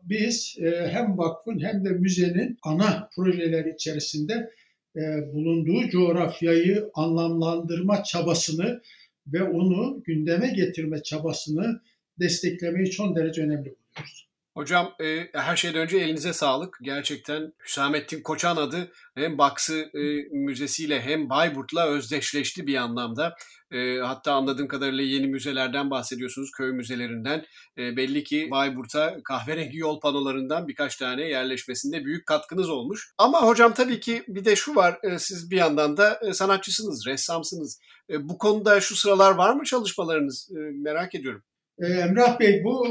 biz 0.02 0.56
e, 0.60 0.88
hem 0.92 1.18
vakfın 1.18 1.60
hem 1.60 1.84
de 1.84 1.88
müzenin 1.88 2.58
ana 2.62 3.08
projeleri 3.16 3.74
içerisinde 3.74 4.50
e, 4.96 5.00
bulunduğu 5.32 5.88
coğrafyayı 5.88 6.90
anlamlandırma 6.94 8.02
çabasını 8.02 8.82
ve 9.26 9.42
onu 9.42 10.02
gündeme 10.04 10.48
getirme 10.48 11.02
çabasını 11.02 11.80
desteklemeyi 12.20 12.92
son 12.92 13.16
derece 13.16 13.42
önemli 13.42 13.64
buluyoruz. 13.64 14.30
Hocam 14.54 14.94
e, 15.02 15.26
her 15.32 15.56
şeyden 15.56 15.80
önce 15.80 15.98
elinize 15.98 16.32
sağlık. 16.32 16.78
Gerçekten 16.82 17.52
Hüsamettin 17.64 18.22
Koçan 18.22 18.56
adı 18.56 18.92
hem 19.14 19.38
Baksı 19.38 19.90
e, 19.94 20.00
Müzesi'yle 20.36 21.00
hem 21.00 21.30
Bayburt'la 21.30 21.86
özdeşleşti 21.88 22.66
bir 22.66 22.76
anlamda. 22.76 23.36
E, 23.72 23.98
hatta 23.98 24.32
anladığım 24.32 24.68
kadarıyla 24.68 25.04
yeni 25.04 25.26
müzelerden 25.26 25.90
bahsediyorsunuz, 25.90 26.50
köy 26.50 26.72
müzelerinden. 26.72 27.44
E, 27.78 27.96
belli 27.96 28.24
ki 28.24 28.48
Bayburt'a 28.50 29.16
kahverengi 29.24 29.78
yol 29.78 30.00
panolarından 30.00 30.68
birkaç 30.68 30.96
tane 30.96 31.28
yerleşmesinde 31.28 32.04
büyük 32.04 32.26
katkınız 32.26 32.70
olmuş. 32.70 33.14
Ama 33.18 33.42
hocam 33.42 33.74
tabii 33.74 34.00
ki 34.00 34.22
bir 34.28 34.44
de 34.44 34.56
şu 34.56 34.76
var, 34.76 34.98
e, 35.02 35.18
siz 35.18 35.50
bir 35.50 35.56
yandan 35.56 35.96
da 35.96 36.20
e, 36.28 36.32
sanatçısınız, 36.32 37.06
ressamsınız. 37.06 37.80
E, 38.10 38.28
bu 38.28 38.38
konuda 38.38 38.80
şu 38.80 38.96
sıralar 38.96 39.34
var 39.34 39.54
mı 39.54 39.64
çalışmalarınız? 39.64 40.50
E, 40.50 40.58
merak 40.58 41.14
ediyorum. 41.14 41.42
Emrah 41.82 42.40
Bey 42.40 42.64
bu 42.64 42.88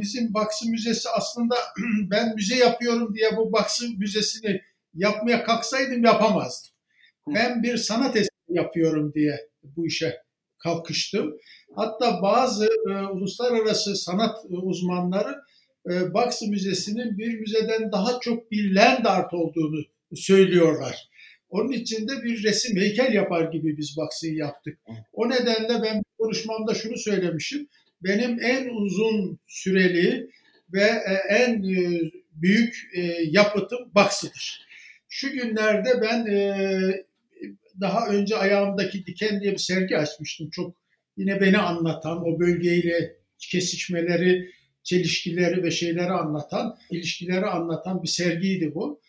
bizim 0.00 0.34
Baksı 0.34 0.70
Müzesi 0.70 1.08
aslında 1.08 1.54
ben 2.10 2.34
müze 2.34 2.56
yapıyorum 2.56 3.14
diye 3.14 3.36
bu 3.36 3.52
Baksı 3.52 3.84
Müzesi'ni 3.98 4.60
yapmaya 4.94 5.44
kalksaydım 5.44 6.04
yapamazdım. 6.04 6.70
Ben 7.34 7.62
bir 7.62 7.76
sanat 7.76 8.16
eseri 8.16 8.28
yapıyorum 8.48 9.12
diye 9.14 9.48
bu 9.76 9.86
işe 9.86 10.22
kalkıştım. 10.58 11.36
Hatta 11.76 12.22
bazı 12.22 12.68
e, 12.90 12.92
uluslararası 13.06 13.96
sanat 13.96 14.38
uzmanları 14.48 15.36
e, 15.90 16.14
Baksı 16.14 16.46
Müzesi'nin 16.46 17.18
bir 17.18 17.40
müzeden 17.40 17.92
daha 17.92 18.20
çok 18.20 18.50
bir 18.50 18.74
land 18.74 19.04
art 19.04 19.34
olduğunu 19.34 19.84
söylüyorlar. 20.14 21.08
Onun 21.50 21.72
için 21.72 22.08
de 22.08 22.22
bir 22.22 22.42
resim 22.42 22.76
heykel 22.76 23.12
yapar 23.12 23.52
gibi 23.52 23.76
biz 23.76 23.96
Baksy'yi 23.96 24.36
yaptık. 24.36 24.78
O 25.12 25.30
nedenle 25.30 25.82
ben 25.82 26.02
konuşmamda 26.18 26.74
şunu 26.74 26.96
söylemişim 26.96 27.68
benim 28.02 28.38
en 28.42 28.68
uzun 28.68 29.38
süreli 29.46 30.30
ve 30.72 30.84
e, 30.84 31.34
en 31.34 31.62
e, 31.62 32.10
büyük 32.32 32.90
e, 32.94 33.00
yapıtım 33.30 33.78
Baksı'dır. 33.94 34.68
Şu 35.08 35.32
günlerde 35.32 36.00
ben 36.02 36.26
daha 37.80 38.08
önce 38.08 38.36
ayağımdaki 38.36 39.06
diken 39.06 39.40
diye 39.40 39.52
bir 39.52 39.58
sergi 39.58 39.96
açmıştım. 39.98 40.50
Çok 40.50 40.76
yine 41.16 41.40
beni 41.40 41.58
anlatan, 41.58 42.22
o 42.26 42.40
bölgeyle 42.40 43.16
kesişmeleri, 43.38 44.50
çelişkileri 44.82 45.62
ve 45.62 45.70
şeyleri 45.70 46.10
anlatan, 46.10 46.78
ilişkileri 46.90 47.46
anlatan 47.46 48.02
bir 48.02 48.08
sergiydi 48.08 48.74
bu. 48.74 49.00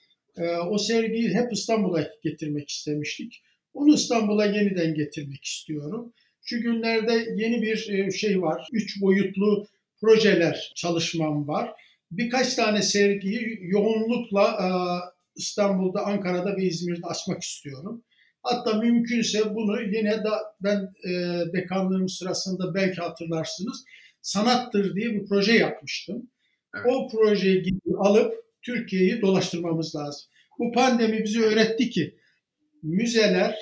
O 0.70 0.78
sergiyi 0.78 1.30
hep 1.30 1.54
İstanbul'a 1.54 2.10
getirmek 2.24 2.70
istemiştik. 2.70 3.42
Onu 3.74 3.94
İstanbul'a 3.94 4.46
yeniden 4.46 4.94
getirmek 4.94 5.44
istiyorum. 5.44 6.14
Şu 6.42 6.62
günlerde 6.62 7.28
yeni 7.36 7.62
bir 7.62 7.90
e, 7.90 8.12
şey 8.12 8.42
var. 8.42 8.68
Üç 8.72 9.02
boyutlu 9.02 9.68
projeler 10.02 10.72
çalışmam 10.76 11.48
var. 11.48 11.72
Birkaç 12.12 12.56
tane 12.56 12.82
sergiyi 12.82 13.60
yoğunlukla 13.62 14.44
e, 14.44 14.68
İstanbul'da, 15.36 16.06
Ankara'da 16.06 16.58
ve 16.58 16.64
İzmir'de 16.64 17.08
açmak 17.08 17.44
istiyorum. 17.44 18.04
Hatta 18.44 18.74
mümkünse 18.74 19.56
bunu 19.56 19.82
yine 19.82 20.12
de 20.12 20.30
ben 20.62 20.94
e, 21.10 21.12
dekanlığım 21.54 22.10
sırasında 22.10 22.74
belki 22.74 23.02
hatırlarsınız 23.02 23.84
sanattır 24.22 24.96
diye 24.96 25.14
bir 25.14 25.26
proje 25.26 25.54
yapmıştım. 25.54 26.30
Evet. 26.76 26.86
O 26.90 27.08
projeyi 27.08 27.80
alıp 28.00 28.34
Türkiye'yi 28.62 29.22
dolaştırmamız 29.22 29.96
lazım. 29.96 30.22
Bu 30.60 30.72
pandemi 30.72 31.24
bize 31.24 31.40
öğretti 31.40 31.90
ki 31.90 32.16
müzeler 32.84 33.58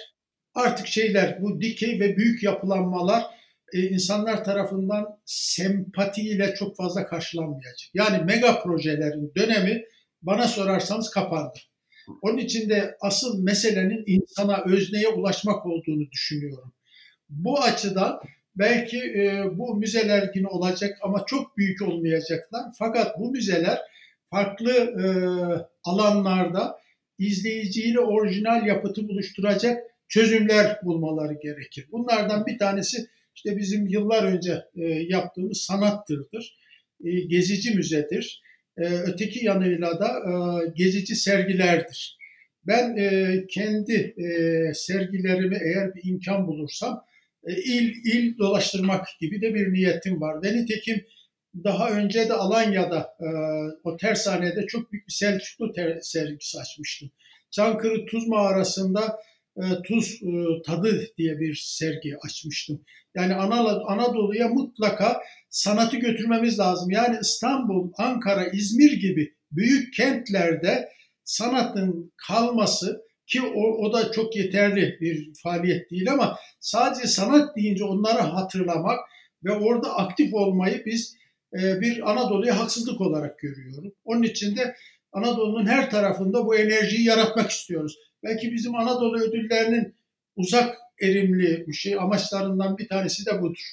artık 0.53 0.87
şeyler 0.87 1.41
bu 1.41 1.61
dikey 1.61 1.99
ve 1.99 2.17
büyük 2.17 2.43
yapılanmalar 2.43 3.23
e, 3.73 3.79
insanlar 3.79 4.43
tarafından 4.43 5.19
sempatiyle 5.25 6.55
çok 6.55 6.77
fazla 6.77 7.05
karşılanmayacak. 7.05 7.75
Yani 7.93 8.25
mega 8.25 8.63
projelerin 8.63 9.31
dönemi 9.35 9.83
bana 10.21 10.47
sorarsanız 10.47 11.09
kapandı. 11.09 11.59
Onun 12.21 12.37
için 12.37 12.69
de 12.69 12.97
asıl 13.01 13.43
meselenin 13.43 14.03
insana, 14.07 14.63
özneye 14.65 15.07
ulaşmak 15.07 15.65
olduğunu 15.65 16.11
düşünüyorum. 16.11 16.73
Bu 17.29 17.59
açıdan 17.61 18.19
belki 18.55 18.97
e, 18.97 19.43
bu 19.57 19.75
müzeler 19.75 20.31
yine 20.35 20.47
olacak 20.47 20.97
ama 21.01 21.25
çok 21.25 21.57
büyük 21.57 21.81
olmayacaklar. 21.81 22.63
Fakat 22.79 23.19
bu 23.19 23.31
müzeler 23.31 23.79
farklı 24.29 24.71
e, 24.73 25.05
alanlarda 25.83 26.79
izleyiciyle 27.19 27.99
orijinal 27.99 28.67
yapıtı 28.67 29.07
buluşturacak 29.07 29.83
çözümler 30.07 30.79
bulmaları 30.83 31.33
gerekir. 31.33 31.87
Bunlardan 31.91 32.45
bir 32.45 32.57
tanesi 32.57 33.07
işte 33.35 33.57
bizim 33.57 33.87
yıllar 33.87 34.23
önce 34.23 34.63
e, 34.75 34.83
yaptığımız 34.83 35.57
sanattırdır. 35.57 36.57
E, 37.03 37.19
gezici 37.19 37.75
müzedir. 37.75 38.41
E, 38.77 38.83
öteki 38.83 39.45
yanıyla 39.45 39.99
da 39.99 40.07
e, 40.07 40.33
gezici 40.75 41.15
sergilerdir. 41.15 42.17
Ben 42.67 42.97
e, 42.97 43.43
kendi 43.49 43.93
e, 43.93 44.27
sergilerimi 44.73 45.57
eğer 45.65 45.95
bir 45.95 46.01
imkan 46.03 46.47
bulursam 46.47 47.05
il 47.47 48.05
il 48.05 48.37
dolaştırmak 48.37 49.07
gibi 49.21 49.41
de 49.41 49.53
bir 49.53 49.73
niyetim 49.73 50.21
var. 50.21 50.43
Ve 50.43 50.57
nitekim 50.57 51.05
daha 51.63 51.89
önce 51.89 52.29
de 52.29 52.33
Alanya'da 52.33 53.17
o 53.83 53.97
tersanede 53.97 54.65
çok 54.67 54.91
büyük 54.91 55.07
bir 55.07 55.13
Selçuklu 55.13 55.71
ter- 55.71 55.99
sergisi 56.01 56.59
açmıştım. 56.59 57.11
Çankırı 57.51 58.05
Tuz 58.05 58.27
Mağarası'nda 58.27 59.19
tuz 59.87 60.21
e, 60.23 60.61
tadı 60.65 61.07
diye 61.17 61.39
bir 61.39 61.55
sergi 61.55 62.17
açmıştım. 62.25 62.81
Yani 63.15 63.35
Anadolu'ya 63.87 64.47
mutlaka 64.47 65.21
sanatı 65.49 65.97
götürmemiz 65.97 66.59
lazım. 66.59 66.91
Yani 66.91 67.17
İstanbul, 67.21 67.91
Ankara, 67.97 68.47
İzmir 68.47 68.91
gibi 68.91 69.33
büyük 69.51 69.93
kentlerde 69.93 70.89
sanatın 71.23 72.13
kalması 72.27 73.01
ki 73.27 73.41
o, 73.41 73.61
o 73.61 73.93
da 73.93 74.11
çok 74.11 74.35
yeterli 74.35 74.97
bir 75.01 75.33
faaliyet 75.43 75.91
değil 75.91 76.11
ama 76.11 76.37
sadece 76.59 77.07
sanat 77.07 77.57
deyince 77.57 77.83
onları 77.83 78.21
hatırlamak 78.21 78.99
ve 79.43 79.51
orada 79.51 79.95
aktif 79.95 80.33
olmayı 80.33 80.83
biz 80.85 81.15
e, 81.53 81.81
bir 81.81 82.11
Anadolu'ya 82.11 82.59
haksızlık 82.59 83.01
olarak 83.01 83.39
görüyoruz. 83.39 83.93
Onun 84.05 84.23
için 84.23 84.55
de 84.55 84.75
Anadolu'nun 85.11 85.65
her 85.65 85.91
tarafında 85.91 86.45
bu 86.45 86.55
enerjiyi 86.55 87.03
yaratmak 87.03 87.51
istiyoruz. 87.51 87.95
Belki 88.23 88.51
bizim 88.51 88.75
Anadolu 88.75 89.19
ödüllerinin 89.19 89.95
uzak 90.35 90.77
erimli 91.01 91.67
bir 91.67 91.73
şey 91.73 91.95
amaçlarından 91.95 92.77
bir 92.77 92.87
tanesi 92.87 93.25
de 93.25 93.41
budur. 93.41 93.63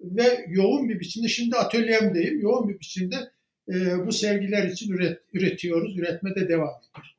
Ve 0.00 0.44
yoğun 0.48 0.88
bir 0.88 1.00
biçimde 1.00 1.28
şimdi 1.28 1.56
atölyemdeyim. 1.56 2.40
Yoğun 2.40 2.68
bir 2.68 2.80
biçimde 2.80 3.16
e, 3.68 4.06
bu 4.06 4.12
sergiler 4.12 4.68
için 4.68 4.92
üret, 4.92 5.18
üretiyoruz. 5.32 5.98
Üretmede 5.98 6.48
devam 6.48 6.68
ediyoruz. 6.78 7.13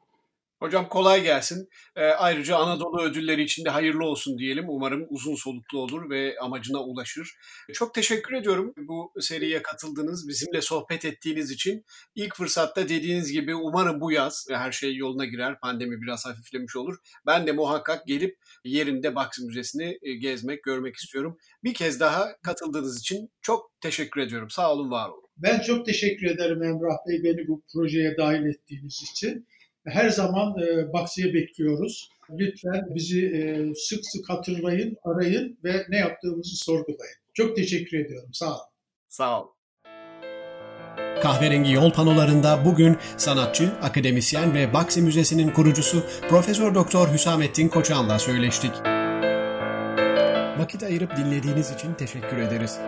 Hocam 0.65 0.89
kolay 0.89 1.23
gelsin. 1.23 1.69
E, 1.95 2.06
ayrıca 2.06 2.58
Anadolu 2.58 3.01
ödülleri 3.01 3.43
için 3.43 3.65
de 3.65 3.69
hayırlı 3.69 4.06
olsun 4.06 4.38
diyelim. 4.38 4.65
Umarım 4.67 5.06
uzun 5.10 5.36
soluklu 5.36 5.80
olur 5.80 6.10
ve 6.10 6.36
amacına 6.41 6.84
ulaşır. 6.84 7.36
Çok 7.73 7.93
teşekkür 7.93 8.34
ediyorum 8.34 8.73
bu 8.78 9.13
seriye 9.19 9.62
katıldığınız, 9.62 10.28
bizimle 10.28 10.62
sohbet 10.62 11.06
ettiğiniz 11.06 11.51
için. 11.51 11.86
İlk 12.15 12.36
fırsatta 12.36 12.89
dediğiniz 12.89 13.32
gibi 13.32 13.56
umarım 13.56 14.01
bu 14.01 14.12
yaz 14.12 14.47
her 14.51 14.71
şey 14.71 14.95
yoluna 14.95 15.25
girer, 15.25 15.60
pandemi 15.60 16.01
biraz 16.01 16.25
hafiflemiş 16.25 16.75
olur. 16.75 16.97
Ben 17.25 17.47
de 17.47 17.51
muhakkak 17.51 18.08
gelip 18.08 18.38
yerinde 18.63 19.15
Baksı 19.15 19.45
Müzesi'ni 19.45 19.99
e, 20.01 20.13
gezmek, 20.13 20.63
görmek 20.63 20.95
istiyorum. 20.95 21.38
Bir 21.63 21.73
kez 21.73 21.99
daha 21.99 22.28
katıldığınız 22.41 22.99
için 22.99 23.30
çok 23.41 23.71
teşekkür 23.82 24.21
ediyorum. 24.21 24.49
Sağ 24.49 24.73
olun, 24.73 24.91
var 24.91 25.10
olun. 25.10 25.30
Ben 25.38 25.60
çok 25.60 25.86
teşekkür 25.86 26.28
ederim 26.28 26.63
Emrah 26.63 26.97
Bey 27.08 27.23
beni 27.23 27.47
bu 27.47 27.63
projeye 27.73 28.17
dahil 28.17 28.45
ettiğiniz 28.45 29.04
için 29.12 29.47
her 29.85 30.09
zaman 30.09 30.55
e, 30.59 30.93
Baksi'ye 30.93 31.33
bekliyoruz. 31.33 32.09
Lütfen 32.29 32.81
bizi 32.95 33.25
e, 33.25 33.73
sık 33.75 33.99
sık 34.05 34.29
hatırlayın, 34.29 34.97
arayın 35.03 35.57
ve 35.63 35.85
ne 35.89 35.97
yaptığımızı 35.97 36.55
sorgulayın. 36.55 37.15
Çok 37.33 37.55
teşekkür 37.55 37.99
ediyorum. 37.99 38.29
Sağ 38.33 38.49
olun. 38.49 38.65
Sağ 39.09 39.41
olun. 39.41 39.55
Kahverengi 41.21 41.73
yol 41.73 41.91
panolarında 41.91 42.65
bugün 42.65 42.97
sanatçı, 43.17 43.71
akademisyen 43.81 44.53
ve 44.53 44.73
Baksi 44.73 45.01
Müzesi'nin 45.01 45.49
kurucusu 45.49 46.03
Profesör 46.29 46.75
Doktor 46.75 47.13
Hüsamettin 47.13 47.67
Koçan'la 47.67 48.19
söyleştik. 48.19 48.71
Vakit 50.59 50.83
ayırıp 50.83 51.17
dinlediğiniz 51.17 51.71
için 51.71 51.93
teşekkür 51.93 52.37
ederiz. 52.37 52.79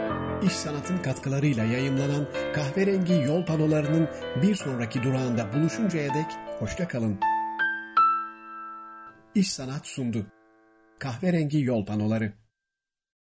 İş 0.44 0.52
Sanat'ın 0.52 0.98
katkılarıyla 0.98 1.64
yayımlanan 1.64 2.28
kahverengi 2.56 3.14
yol 3.14 3.46
panolarının 3.46 4.08
bir 4.42 4.56
sonraki 4.56 5.04
durağında 5.04 5.54
buluşuncaya 5.54 6.14
dek 6.14 6.47
hoşça 6.60 6.88
kalın. 6.88 7.20
İş 9.36 9.52
Sanat 9.52 9.88
sundu. 9.88 10.26
Kahverengi 11.00 11.62
yol 11.62 11.86
panoları. 11.86 12.34